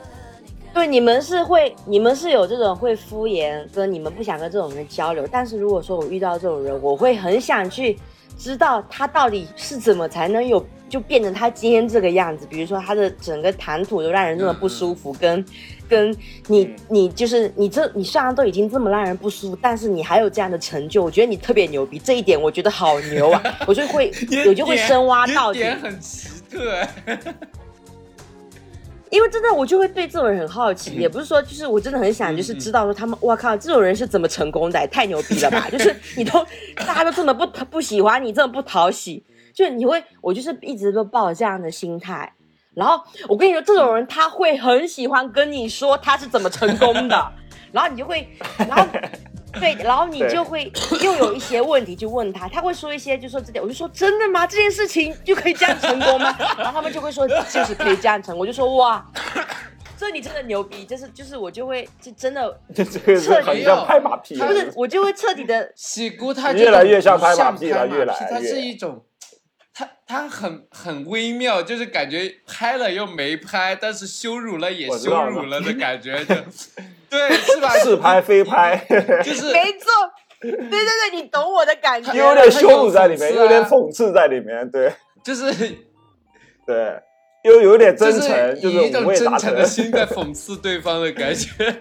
[0.73, 5.29] 对，你们是会，你们是有这种会敷衍，跟你们不想跟这种人交流。
[5.31, 7.99] 但是如果说我遇到这种人，我会很想去
[8.39, 12.47] 知道他到底是怎么才能有，就变成他今天这个样子。
[12.49, 15.45] 比如说他的整个谈吐都让人这么不舒服，跟
[15.89, 16.11] 跟
[16.47, 23.43] 你嗯你就是你这你虽然都已经这么让人不舒服，但是你还有这样的成就，我觉得你特别牛逼，这一点我觉得好牛啊！
[23.67, 24.13] 我就会
[24.47, 25.59] 我就会深挖到底。
[25.59, 26.89] 你点很奇特哎。
[29.11, 34.87] 因为真的，我就会对这种人很好奇，也不是说就是我真的很想就是知道说他们，我靠，这种人是怎么成功的？
[34.89, 35.67] 太牛逼了吧！
[35.73, 39.25] 就是你都大家都这么不不喜欢你，这么不讨喜，
[39.59, 42.33] 就你会，我就是一直都抱着这样的心态。
[42.77, 47.33] 然后我跟你说，这种人他会很喜欢跟你说他是怎么成功的，
[47.73, 48.87] 然后你就会，然后
[49.59, 54.47] 对， 然后你就会又有一些问题就问他，他会说一些就说这点，我就说真的吗？
[54.47, 56.33] 这件事情就可以这样成功吗？
[56.57, 57.35] 然后他们就会说就
[57.65, 59.05] 是可以这样成功，我就说哇，
[59.97, 69.03] 这你真的牛逼，就是就是我就会就真的彻底很像拍马屁的，不是，我就会彻底的喜姑他越来越像拍马屁了越来它越是一种，
[69.79, 76.35] 它它很很微妙，就是感觉拍了又没拍，但是羞辱了也羞辱了的 感觉，就
[77.09, 77.71] 对是吧？
[77.79, 78.77] 是拍非拍，
[79.23, 79.89] 就是没错，
[80.41, 85.53] 对对对，你懂我的感觉，有点羞辱在里面，有点讽刺在里面，对就是
[86.67, 87.01] 对，
[87.45, 89.65] 又有点真诚，是就以一种真诚的。
[89.65, 91.81] 心在讽刺对方的感觉。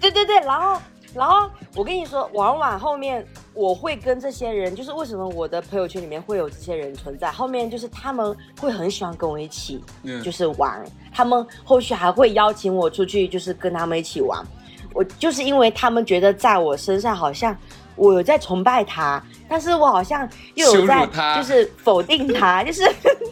[0.00, 0.80] 对对对，然后
[1.16, 14.44] 然后我跟你说，往往后面我会跟这些人，就是为什么我的朋友圈里面会有这些人存在，后面就是他们会很喜欢跟我一起，嗯就是玩，他们后续还会邀请我出去，就是跟他们一起玩。
[14.92, 17.56] 我就是因为他们觉得在我身上好像
[17.96, 21.06] 我有在崇拜他，但是我好像又有在
[21.36, 22.82] 就是否定他，就是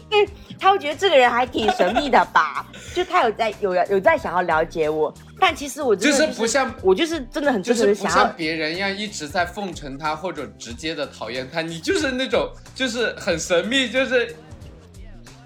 [0.09, 0.27] 对
[0.59, 8.33] 他会觉得这个人还挺神秘的吧，就他有在有有在想要了解我，但其实我真就的是不像我就是真的很就真诚是不像。
[8.35, 14.35] 别人一样一直在奉承他，或者直接的讨厌他，你就是那种就是很神秘，就是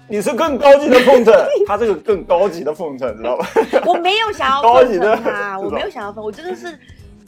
[0.08, 1.34] 你是更高级的奉承，
[1.66, 3.46] 他这个更高级的奉承，知道吧？
[3.84, 6.72] 我没有想要奉 高级的承他，我没有想要奉，我真的是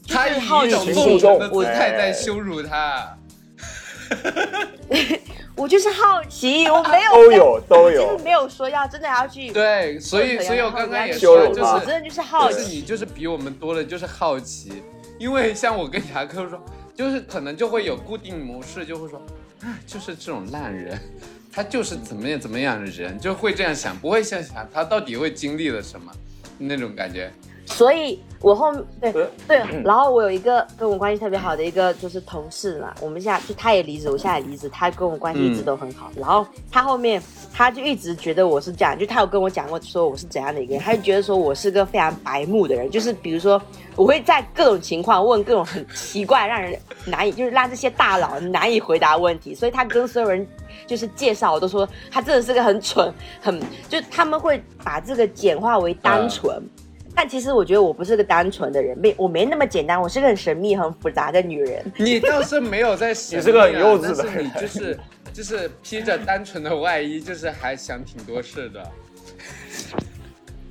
[0.04, 0.36] 就 他以
[0.68, 3.16] 一种奇情奉承的动姿态在哎羞辱他。
[5.54, 12.76] 我就是好奇，我没有 都有都有的，没有说要真的要去对，所以所以我刚刚也说，就是我真的就是好就是奇。
[12.76, 14.82] 你就是比我们多的就是好奇，
[15.18, 16.58] 因为像我跟牙科说，
[16.94, 19.20] 就是可能就会有固定模式，就会说
[19.62, 20.98] 啊，就是这种烂人，
[21.52, 26.10] 他就是怎么样怎么样的人，就会这样想，不会想想他到底会经历了什么
[26.58, 27.30] 那种感觉。
[27.64, 36.10] 所以我后对呃对，然后我有一个跟我关系特别好的一个就是同事嘛，我们现在就他也离职，我现在也离职，他跟我关系一直都很好。
[36.16, 37.22] 然后他后面
[37.54, 43.62] 他就一直觉得我是这样，就他有跟我讲过说我是怎样的一个人，他就觉得说我是个非常白目的人，就是比如说
[43.94, 50.44] 我会在各种情况问各种很奇怪、让人难以就是让这些大佬难以回答的问题，所以他跟所有人
[50.84, 56.60] 就是介绍我都说他真的是个很蠢，很就他们会把这个简化为单纯。
[57.14, 61.84] 但其实我觉得我不是个单纯的人，没我没那么简单，我是个很神秘、很复杂的女人。
[61.96, 64.98] 你倒是没有在 神秘啊，你是个很幼稚的人你就是
[65.32, 68.90] 就是披着单纯的外衣，就是还想挺多事的。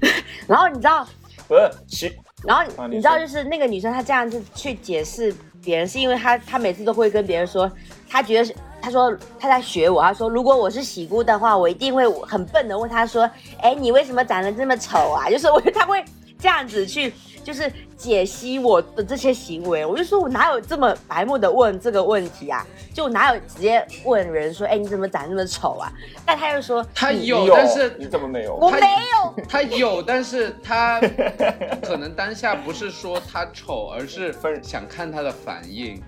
[0.47, 1.07] 然后你知道，
[1.47, 2.11] 不是其
[2.43, 5.33] 然后啊你你知道，就是那个女生她这样子去解释
[5.63, 7.71] 别人，是因为她她每次都会跟别人说，
[8.09, 8.55] 她觉得是。
[8.83, 13.29] 她说她在学我，她说如果我是喜姑的话，我一定会很笨的问她说，
[13.59, 15.29] 哎，你为什么长得这么丑啊？
[15.29, 16.03] 就是我觉得她会
[16.41, 17.13] 这样子去，
[17.43, 19.85] 就是解析我的这些行为。
[19.85, 22.65] 我就说我哪有这么白目的问这个问题啊？
[22.93, 25.91] 就哪有直接问人说，哎，你怎么长这么丑啊？
[26.25, 28.55] 但他又说他有，但是你怎么没有？
[28.55, 30.99] 我他没有， 他有，但是他
[31.83, 36.01] 可能当下不是说他丑，而是分想看他的反应。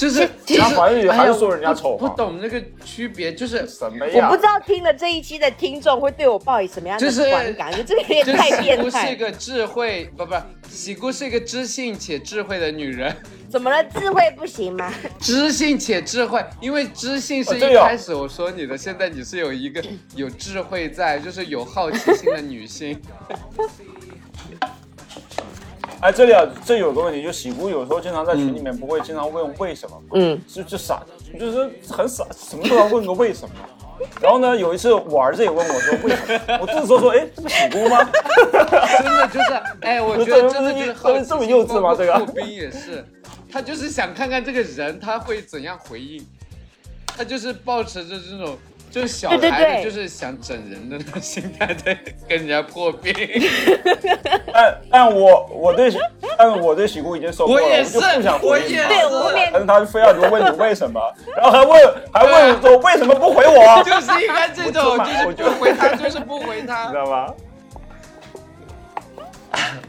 [0.00, 0.26] 就是，
[0.58, 4.28] 他反应还是哎呀说人家丑不不懂那个区别，就是什么呀？
[4.30, 9.16] 我不知道听了这一期的听众会对我抱以什么样的就是观感，就这个有就点太喜姑是变态一。
[9.16, 10.34] 个智慧，不不，
[10.70, 13.14] 喜姑是一个知性且智慧的女人，
[13.50, 13.84] 怎么了？
[13.84, 14.90] 智慧不行吗？
[15.20, 19.84] 知性且智慧，因为知性是一开始我说你的，现在你是有一个
[20.14, 22.98] 有智慧在，就是有好奇心的女性。
[26.00, 30.02] 哎，这里啊，这有个问题，就喜姑有时候经常在群里面不会经常问为什么？
[30.14, 31.02] 嗯，就就傻，
[31.38, 33.54] 就是很傻，什么都要问个为什么。
[34.18, 38.10] 然后呢，有一次我儿子也问我说为什么，我这时候说，哎，这不喜姑吗？
[39.02, 43.04] 真的就是，哎，我觉得 真的就是好奇心这么幼稚吗这个包括步兵也是，
[43.52, 46.26] 他就是想看看这个人他会怎样回应，
[47.06, 48.56] 他就是保持着这种。
[48.90, 51.96] 就是小孩对对对的，就是想整人的那种心态在
[52.28, 53.14] 跟人家破冰。
[54.52, 55.92] 但但我我对
[56.36, 59.08] 但我对喜姑已经受够了，我也是就不想我也回应他。
[59.08, 61.00] 我后面但是他非要问你为什么，
[61.36, 66.96] 然后还问还问说为什么不回我，就是应该这种，我就就是不回他，就是不回他 你知。
[66.96, 67.32] 道吗？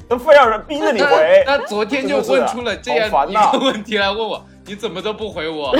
[0.07, 5.73] 都非要人逼着你回，那昨天就问出了这样一个问题来问我，你怎么都不回我？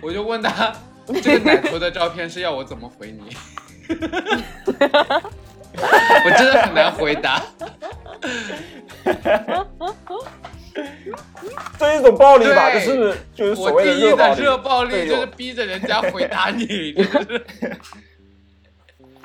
[0.00, 0.72] 我就问他，
[1.22, 3.34] 这个奶头的照片是要我怎么回你？
[6.24, 7.42] 我真的很难回答。
[11.78, 14.42] 这是一种暴力吧，就是就是所我谓的第一的热暴力。
[14.42, 17.46] 热暴力就是逼着人家回答你，就是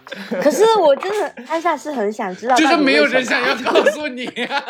[0.41, 4.63] 可是我真的当下是很想知道，就是没有人想要告诉你啊，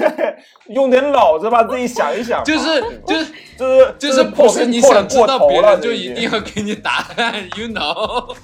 [0.68, 8.34] 用点脑子吧自己想一想，就是 就是就是就是不是你想知道别人就一定要要给你答案，you know。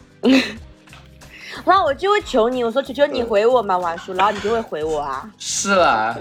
[1.64, 6.16] 然后我就会求你，我说求求你回我嘛，王叔，然后你就会回我啊，是啊，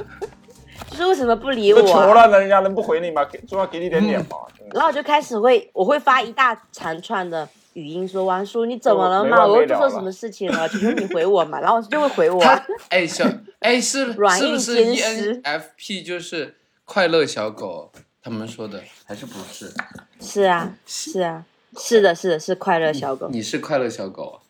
[0.90, 2.06] 就是为什么不理我、啊？
[2.28, 3.24] 了，人家能不回你吗？
[3.26, 4.38] 给总要给你点脸嘛。
[4.74, 7.48] 然后我就开始会，我会发一大长串的
[7.78, 9.46] 语音说王叔你怎么了嘛？
[9.46, 10.68] 我又做错什么事情了？
[10.68, 12.44] 求求你回我嘛，然后就会回我。
[12.90, 13.24] 哎小
[13.60, 16.56] 哎是软硬是 ENFP 就是
[16.86, 17.92] 快乐小狗？
[18.24, 19.72] 他们说的还是不是？
[20.20, 21.46] 是啊，是啊，
[21.78, 23.30] 是的，是的，是快乐小狗。
[23.30, 24.42] 你是快乐小狗？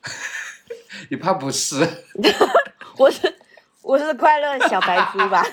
[1.12, 1.86] 你怕不是？
[2.98, 3.36] 我是
[3.82, 5.46] 我是快乐小白猪吧？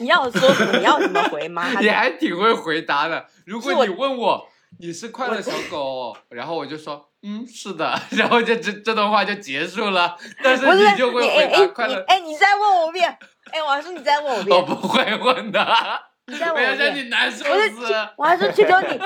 [0.00, 0.76] 你要我说什么？
[0.78, 1.68] 你要我怎么回吗？
[1.80, 3.26] 你还挺会回答的。
[3.44, 4.48] 如果你问我
[4.84, 10.16] 你是快乐小狗， 然后我就说嗯是的， 然后就这这段话就结束了。
[10.42, 13.16] 但是你就会回答快乐，你哎，你再问我一遍。
[13.52, 14.62] 哎，我还说，你再问我一遍我。
[14.66, 15.64] 不会问的，
[16.26, 16.96] 你再问我一遍。
[16.96, 17.94] 你难受死。
[18.16, 18.98] 我还说求求你，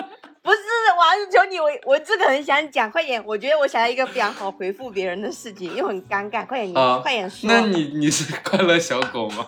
[0.42, 0.58] 不是，
[0.96, 3.22] 我还是求你，我我这个很想讲，快点！
[3.26, 7.50] 我觉得我想要一个非常好回复别人的事情，又很尴尬，快点，你、啊快点说。
[7.50, 9.46] 那你你是快乐小狗吗？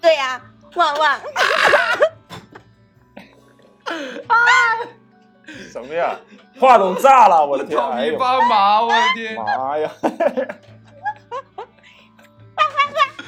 [0.00, 0.40] 对呀、
[0.74, 1.20] 旺旺，
[5.72, 6.18] 什么呀？
[6.60, 7.76] 话筒炸了，我的天！
[7.80, 9.34] 头皮哎呦发麻，我的天！
[9.36, 9.90] 妈呀！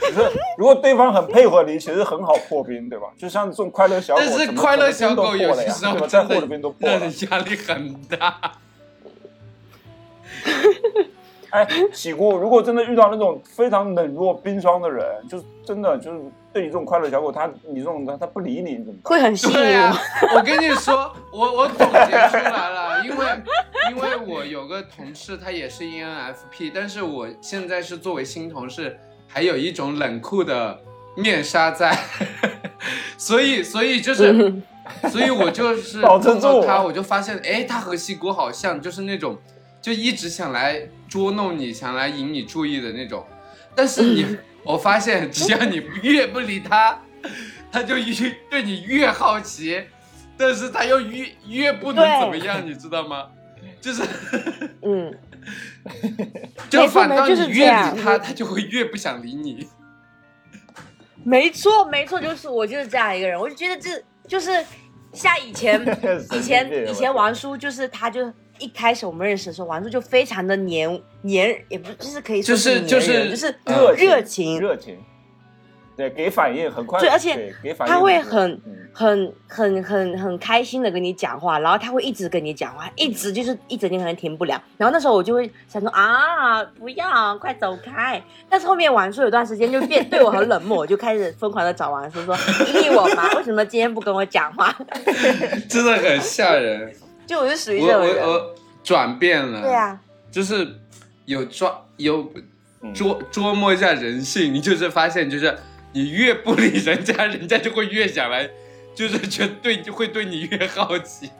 [0.01, 3.07] 可是如果对方很配合你，其实很好破冰，对吧？
[3.17, 6.07] 就像这种快乐小狗，但是快乐小狗怎么冰都破了呀，有些时候对吧？
[6.07, 7.13] 再真的冰都破了让人。
[7.31, 8.53] 压力很大。
[11.51, 16.21] 哎，喜姑，如果真的遇到那种非常冷若冰霜的人，就是真的就是
[16.53, 19.13] 对你这种快乐小狗，他你这种他他不理你，你怎么办？
[19.13, 19.97] 会很吸引对啊
[20.33, 23.27] 我。，我跟你说，我我总结出来了，因为
[23.91, 28.99] 因为我有个同事，他也是 E ENFP，但是我现在是作为新同事，
[29.29, 30.81] 还有一种冷酷的
[31.17, 31.97] 面纱在，
[33.17, 34.53] 所以所以就是，
[35.09, 39.39] 所以我就是保持碰到住他，我就发现，哎，他和西谷好像，就是那种
[39.81, 43.25] 就一直想来捉弄你，想来引你注意的那种，
[43.81, 47.01] 但是你， 我发现 只要你越不理他，
[47.73, 49.83] 他就越对你越好奇，
[50.37, 53.29] 但是他又越越不能怎么样，你知道吗？
[53.81, 54.03] 就是
[54.83, 55.11] 嗯，
[56.69, 59.67] 就反倒你越理他，他就会越不想理你。
[61.25, 63.41] 没错，没错，就是我就是这样一个人。
[63.41, 64.63] 我就觉得这就是
[65.15, 65.81] 像以前
[66.33, 68.31] 以前以前王叔，就是他就
[68.61, 74.99] 一开始我们认识的时候，王叔就非常的黏黏，也不就是可以说就是黏就是人就是热热情，热情，
[75.97, 84.61] 对，给反应很快，对而且他会很嗯很很很很开心的跟你讲话，然后他会一直跟你讲话，一直就是一整天可能停不了。
[84.77, 88.23] 然后那时候我就会想说啊，不要，快走开。
[88.49, 92.37] 但是后面王叔有段时间就变对我很冷漠，我就开始疯狂的找王叔说，
[92.67, 93.29] 你理我吗？
[93.37, 94.75] 为什么今天不跟我讲话？
[95.69, 96.93] 真的很吓人。
[97.31, 98.27] 就我是属于我这种人。
[98.27, 100.01] 我我转变了，对啊，
[100.33, 100.67] 就是
[101.27, 102.29] 有抓有
[102.81, 105.57] 嗯捉捉摸一下人性，你就是发现，就是
[105.93, 108.51] 你越不理人家，人家就会越想来，
[108.97, 111.31] 就是觉得对会对你越好奇。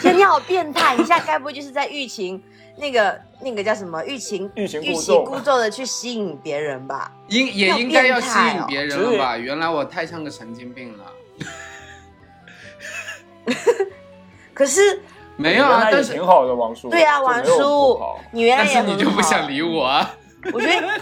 [0.00, 0.96] 天，你好变态！
[0.96, 2.42] 你现在该不会就是在欲擒
[2.76, 7.12] 那个那个叫什么欲擒欲擒故欲纵的去吸引别人吧？
[7.28, 8.26] 应也要应该要吸
[8.56, 9.38] 引别人了吧？
[9.38, 11.04] 原来我太像个神经病了。
[14.54, 15.00] 可是
[15.36, 16.88] 没有啊，原来也但是挺好的，王叔。
[16.88, 18.92] 对啊，王叔，你原来也很好。
[18.92, 20.14] 你就不想理我啊？
[20.52, 21.00] 我觉得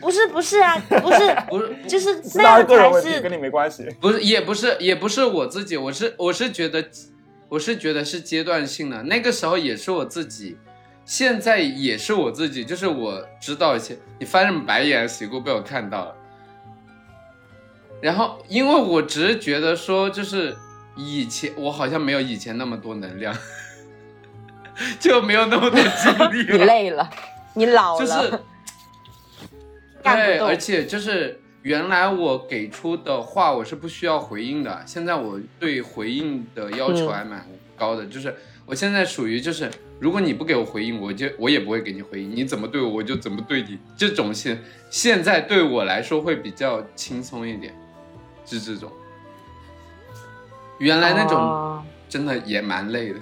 [0.00, 3.86] 不是不是啊，不是，不是就是那样才个人问题，跟是你没关系。
[4.00, 6.84] 不是，也不是，也不是我自己，我是我是觉得，
[7.48, 9.00] 我是觉得是阶段性的。
[9.04, 10.58] 那个时候也是我自己，
[11.04, 13.96] 现在也是我自己，就是我知道一些。
[14.18, 15.08] 你翻什么白眼？
[15.08, 16.14] 喜姑被我看到了。
[18.00, 20.56] 然后，因为我只是觉得说，就是
[20.96, 23.36] 以前我好像没有以前那么多能量，
[25.00, 26.64] 就没有那么多精力 你。
[26.64, 27.10] 累了，
[27.54, 28.38] 你老就了，是
[30.02, 38.34] 对，而且就是原来我给出的话我是不需要回应的，现在我对回应的要求嗯还蛮高的，就是
[38.66, 47.74] 我现在属于就是如果你不给我回应，我就我也不会给你回应，你怎么对我我就怎么对你，这种现现在对我来说会比较轻松一点，
[48.44, 48.92] 是这种。
[50.78, 51.82] 原来那种哦。
[52.06, 53.18] 真的也蛮累的，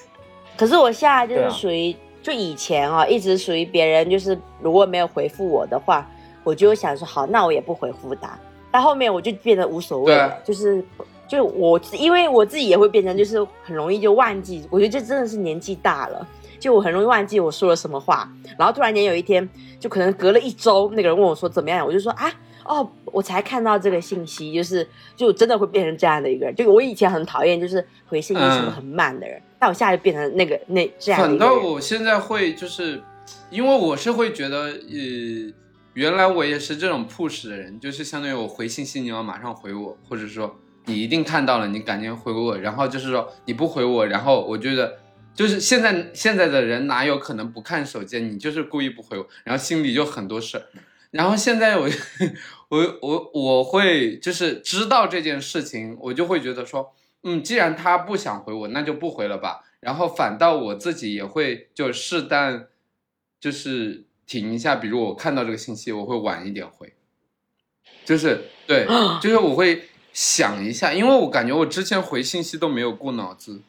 [0.56, 6.08] 可是我现在就是属于，就以前啊，一直属于别人，就是如果没有回复我的话，
[6.42, 8.38] 我就会想说好，那我也不回复他。
[8.72, 10.82] 到后面我就变得无所谓了，就是
[11.28, 16.26] 就我因为我自己也会变成就是很容易就忘记，我觉得这真的是年纪大了。
[16.58, 19.46] 就我很容易忘记我说了什么话，然后突然间有一天，
[19.78, 22.30] 就可能隔了一周，那个人问我说怎么样，我就说啊，
[22.70, 26.54] 哦，我才看到这个信息，就是就真的会变成这样的一个人。
[26.54, 31.54] 就我以前很讨厌就是回信息什么嗯很慢的人，但我现在就变成那个那这样的反倒。
[31.54, 33.02] 我现在会就是，
[33.50, 35.52] 因为我是会觉得，呃，
[35.94, 44.96] 原来我也是这种 push 的人，就是相当于我回信息你要马上回我，或者说你一定看到了，你赶紧回我，然后就是说你不回我，然后我觉得
[45.34, 48.20] 就是现在现在的人哪有可能不看手机？
[48.20, 50.62] 你就是故意不回我，然后心里就很多事儿。
[51.10, 51.88] 然后现在我
[52.70, 56.92] 我我我会就是知道这件事情，我就会觉得说，
[57.22, 59.64] 嗯，既然他不想回我，那就不回了吧。
[59.80, 62.64] 然后反倒我自己也会就适当
[63.38, 66.92] 就是停一下，比如我看到这个信息，我会晚一点回，
[68.04, 68.86] 就是对，
[69.22, 73.60] 就是我会想一下，因为我感觉我之前回信息都没有过脑子，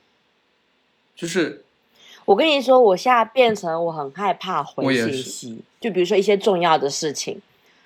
[1.15, 1.65] 就是。
[2.25, 7.41] 我跟你说，我现在变成我很害怕回信息，就比如说一些重要的事情，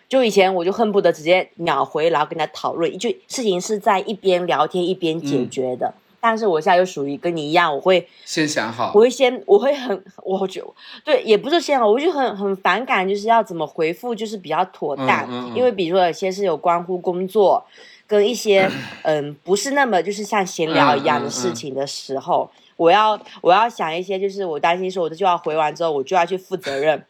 [0.07, 5.93] 就以前我就恨不得直接秒回，然后跟他讨论，就事情是在一边聊天一边解嗯决的。
[6.19, 8.91] 但是我现在就属于跟你一样，我会先想好。
[8.95, 15.55] 我，会先，我会很，我就对，也不是先好，我就很很反感，就是要怎么回复，就是比较妥当，嗯嗯嗯。
[15.55, 17.63] 因为比如说有些是有关乎工作，
[18.07, 18.67] 跟一些
[19.03, 27.05] 嗯不是那么就是像闲聊一样的事情的时候，我要我要想一些，就是我担心说我这句话回完之后，我就要去负责任，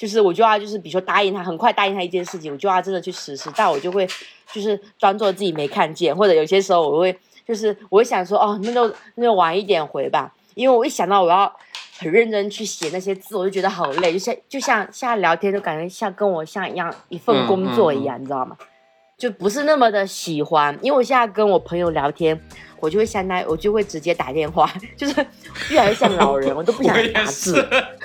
[0.00, 4.08] 就是我就要就是比如说答应他，很快答应他一件事情，我就要真的去实施，但我就会
[4.50, 7.14] 就是装作自己没看见，或者有些时候我会
[7.46, 11.54] 就是我会想说哦，那就那就晚一点回吧，因为我一想到我要
[11.98, 18.56] 很认真去写那些字，我就觉得好累，就像就像现在聊天，就感觉像跟我像一样一份嗯工作一样，你知道吗？
[19.18, 22.40] 就不是那么的喜欢，因为我现在跟我朋友聊天，
[22.80, 25.14] 我就会相当于我就会直接打电话， 就是
[25.68, 27.62] 越来越像老人，我都不想打字。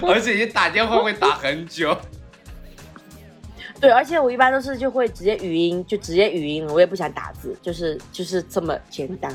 [0.06, 1.96] 而且你打电话会打很久。
[3.80, 9.32] 对，而且我一般都是就会直接语音，就直接语音，我也不想打字，就是就是这么简单。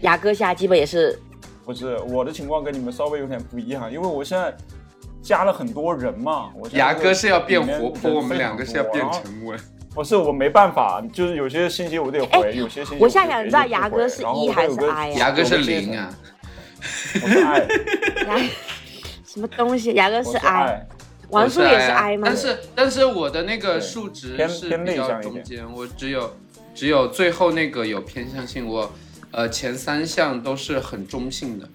[0.00, 1.18] 牙哥现在基本也是，
[1.64, 4.54] 不是我的情况跟你们稍微有点不一样，因为我现在
[5.22, 6.50] 加了很多人嘛。
[6.54, 9.58] 我牙哥是要变活泼，我们两个是要变沉稳。
[9.94, 16.14] 不是我没办法，就是有些信息我得回，有些信息我现在想知道牙哥是然后 E 还是 I 啊牙哥是零啊，
[17.22, 17.60] 我是 I，
[18.28, 18.36] 牙
[19.36, 19.92] 什么东西？
[19.92, 20.86] 牙哥是 I，I，
[21.28, 22.22] 王叔也是 I，I 吗？
[22.26, 26.34] 但是但是我的那个数值是偏比较中间，我只有
[26.74, 28.90] 只有最后那个有偏向性，我
[29.32, 31.68] 呃前三项都是很中性的。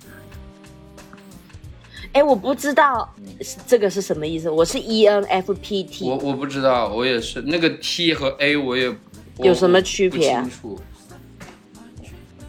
[2.14, 3.08] 哎，我不知道
[3.42, 4.50] 是这个是什么意思。
[4.50, 8.90] 我是 E ENFP 我 T，我我不知道，我也是那个 T 和 A 我也
[9.38, 10.80] 我有什么区别啊不清楚。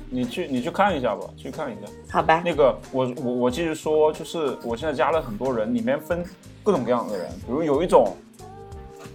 [0.09, 1.93] 你去你去看一下吧，去看一下。
[2.13, 2.43] 好吧？
[2.45, 6.23] 那个我我我继续说，就是我现在加了很多人，里面分
[6.63, 8.15] 各种各样的人，比如有一种，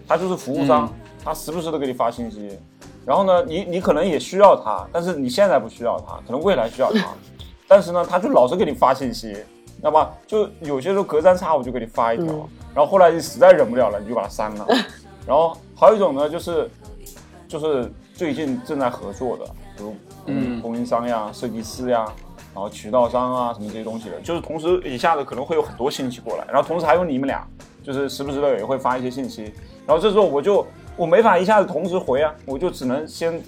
[0.08, 0.94] 他就是服务商，嗯
[1.24, 2.58] 他时不时的给你发信息，
[3.06, 7.10] 然后呢，你你可能也需要他，但是你现在不需要他，可能未来需要他，
[7.68, 10.12] 但是呢，他就老是给你发信息，知道吧？
[10.26, 14.66] 就有些时候隔三差五就给你发一条，嗯然后后来你实在忍不了了，你就把他删了。
[15.28, 16.70] 然后还有一种呢，就是
[17.48, 19.46] 就是最近正在合作的，
[19.76, 19.96] 比如
[20.28, 22.06] 嗯供应商呀、设计师呀，
[22.58, 27.48] 然后渠道商啊什么这些东西的，就是同时一下子可能会有很多信息过来，然后同时还有你们俩，
[27.84, 29.54] 就是时不时的也会发一些信息，
[29.86, 33.40] 然后这时候我就我没法一下子同时回啊，我就只能先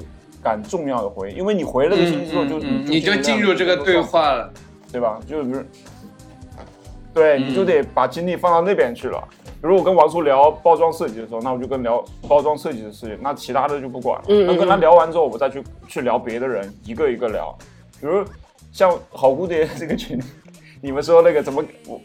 [0.43, 4.53] 赶重要的回，因为你回了个信息之后就、嗯你就进入这个对，话了。
[4.91, 5.19] 对吧？
[5.27, 5.63] 就是比如，
[7.13, 9.23] 对，嗯你就得把精力放到那边去了。
[9.61, 14.25] 比如我跟王叔聊包装设计的时候，那我就跟聊包装设计的事情，那其他的就不管了。
[14.27, 17.55] 嗯嗯那跟他嗯聊完之后，我再去去聊别的人，一个一个聊。
[17.99, 18.23] 比如
[18.71, 20.21] 像好蝴蝶这个群，
[20.81, 21.99] 你们说那个怎么我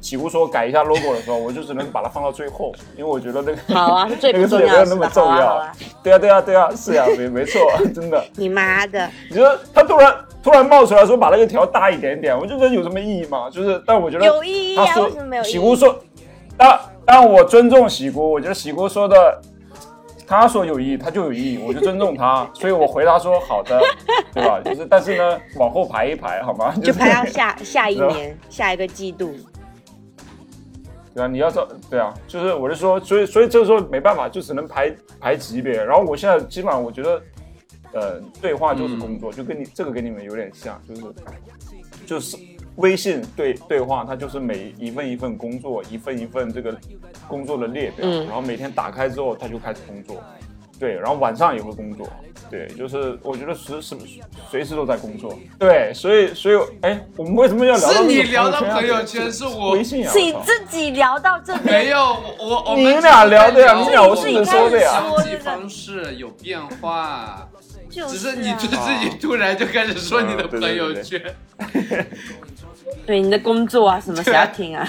[0.00, 4.94] 起屋说改一下 logo 的时候，我就只能把它放到最后，因为我觉得那个 好啊，是最 那不个没有那？
[4.94, 5.56] 么重要。
[5.56, 7.60] 啊，啊，对啊，对啊，对啊，是呀、没没错，
[7.94, 8.24] 真的。
[8.36, 9.10] 你妈的！
[9.30, 13.50] 你说他突然突然冒出来说把那个调大一点点，我就觉得有什么意义吗？
[13.50, 15.98] 就是，但我觉得有意义啊为什么没有意义喜姑说，
[16.56, 19.40] 当当我尊重喜姑，我觉得喜姑说的，
[20.26, 23.80] 他说有意义，他就有意义， 我就尊重他，所以我回答说好的，
[24.34, 24.60] 对吧？
[24.60, 26.74] 就是，但是呢，往后排一排好吗？
[26.82, 29.34] 就是排到下下一年、下一个季度。
[31.14, 35.82] 对啊，你要照对啊，就是我是说，所以所以这个时候没办法，就只能排排级别。
[35.82, 37.22] 然后我现在基本上我觉得，
[37.92, 41.02] 呃，对话就是工作，就跟你这个跟你们有点像，就是
[42.04, 42.36] 就是
[42.76, 46.76] 微信对对话，它就是每一份一份工作，一份一份这个
[47.26, 48.24] 工作的列表，嗯。
[48.26, 50.22] 然后每天打开之后，它就开始工作，
[50.78, 52.08] 对，然后晚上也会工作。
[52.48, 53.96] 对，就是我觉得时时
[54.48, 55.36] 随时都在工作。
[55.58, 60.12] 对，所以所以哎，我们为什么要聊到是你聊到朋友朋友圈是我微信啊？
[60.12, 65.02] 是你自己聊到这边，没有我我我你们俩聊的呀在你们俩我是我们说的呀。
[65.02, 67.48] 交际方式有变化，
[67.90, 70.76] 就只是啊你就自己突然就开始说你的啊对朋对对。
[70.76, 71.20] 友圈，
[73.06, 74.88] 对你的工作啊什么，谁对啊要听啊？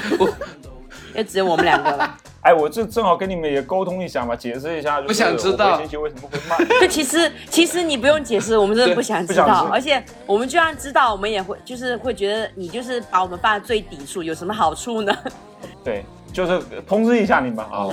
[1.15, 2.17] 也只有我们两个了。
[2.41, 6.57] 哎，我这正好跟你们也沟通一下嘛，解释一下，就是不想知道星期为什么会慢。
[6.79, 15.17] 就其实其实你不用解释，我们真的不想知道，而且我们就算知道，我们也会就是会觉得你就是把我们放在最底处，有什么好处呢？
[15.83, 17.87] 对，就是通知一下你们啊，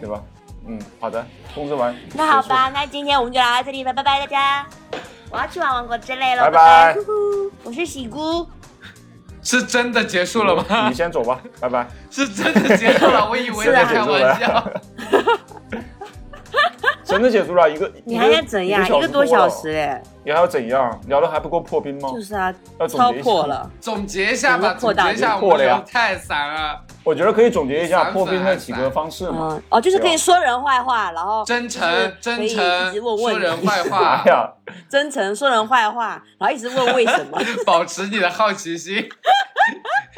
[0.00, 0.20] 对吧？
[0.68, 1.94] 嗯，好的，通知完。
[2.14, 4.66] 那好吧，那今天我们就聊到这里吧，拜拜大家。
[5.28, 6.96] 我要去玩王国之泪了，拜拜
[7.64, 8.46] 我是喜姑，
[9.46, 10.56] 是真的结束了。
[10.56, 10.94] 吗你？
[10.94, 11.86] 先走吧，拜拜。
[12.10, 14.70] 是真的结束了，我以为在开玩笑。
[17.04, 18.84] 真的结束了一个，你还想怎样？
[18.84, 21.00] 一个多小时，哎，你还要怎样？
[21.06, 22.10] 聊的还不够破冰吗？
[22.12, 23.70] 就是啊要，总超结一下破了。
[23.80, 29.50] 总结一下吧，整个扩大总结一下，破了呀聊太散了，我觉得可以总结一下破冰的几个方式嘛。
[29.52, 34.50] 嗯，哦，就是可以说人坏话，然后真诚真诚一直问问说人坏哎话， 呀，
[34.90, 39.08] 真诚说人坏话，然后一直问为什么，保持你的好奇心。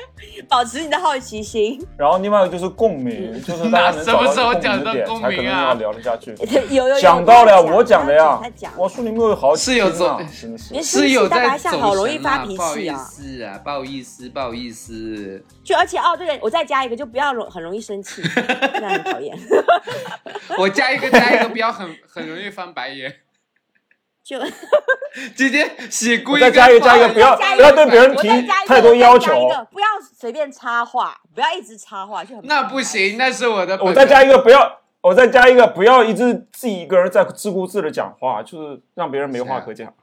[0.48, 1.84] 保持你的好奇心。
[1.96, 6.34] 然后另外一个就是共鸣，就是大家能什么找时候讲到共鸣啊才可能要聊得下去。
[6.70, 10.82] 有 有有，想到了呀我讲的呀讲，我说你们有好是有听啊走真的是你。
[10.82, 13.10] 是有大在走家好容易神发脾啊不好意气啊！
[13.10, 15.44] 是啊，不好意思，不好意思。
[15.64, 19.36] 就而且哦，对，我再加一个，就不要容很容易生气，这样很讨厌。
[20.56, 23.12] 我加一个加一个，不要很很容易翻白眼。
[24.28, 24.38] 就
[25.34, 29.32] 直接洗故意再加一个加一个，不要不要对别人提太多要求
[29.70, 33.82] 不要随便插话，不要一直插话，就很那不行，那是我的。
[33.82, 39.94] 我再加一个，不要，我再加一个，不要一直自己一个人在自顾自的讲话，就是让别人没话可讲。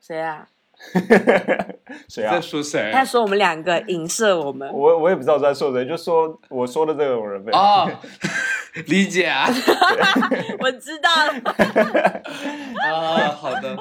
[0.00, 0.46] 谁啊？
[2.08, 2.40] 谁啊在？
[2.40, 2.90] 说谁？
[2.92, 7.52] 他说我们两个影射我们，我我也不知道在说谁，就说我说的这种人呗。
[7.52, 7.90] 哦，
[8.88, 9.46] 理解啊。
[10.60, 11.32] 我知道了。
[12.82, 13.76] 啊，好的，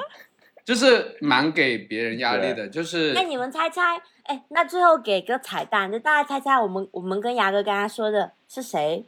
[0.66, 9.06] 就是蛮给别人压力的，就是那你们猜猜，哎，那最后给个彩蛋，就大家猜猜，我们我们跟牙哥刚刚说的是谁？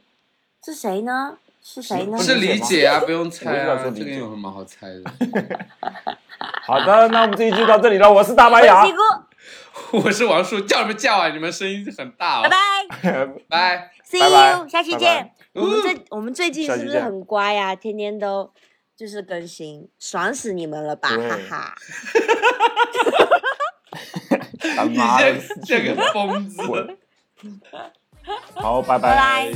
[0.64, 1.36] 是谁呢？
[1.62, 2.18] 是谁呢？
[2.18, 5.04] 是理解啊，不用猜啊这个有什么好猜的？
[6.66, 8.94] 好的，那我们这一期到这里了，我是大白牙我是，
[10.06, 11.28] 我是王叔，叫什么叫啊？
[11.30, 12.42] 你们声音很大哦。
[12.42, 12.50] 拜
[13.48, 13.90] 拜。
[14.04, 15.60] See 拜拜 you，下期拜见拜。
[15.60, 17.74] 我们最我们最近是不是很乖呀？
[17.74, 18.52] 天天都
[18.96, 21.74] 就是更新，爽死你们了吧，对哈哈。
[24.76, 26.66] 他你这这个疯子。
[26.66, 26.98] 滚！
[28.54, 29.50] 好，拜拜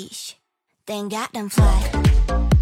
[0.00, 0.36] leash,
[0.86, 2.59] then got them fly.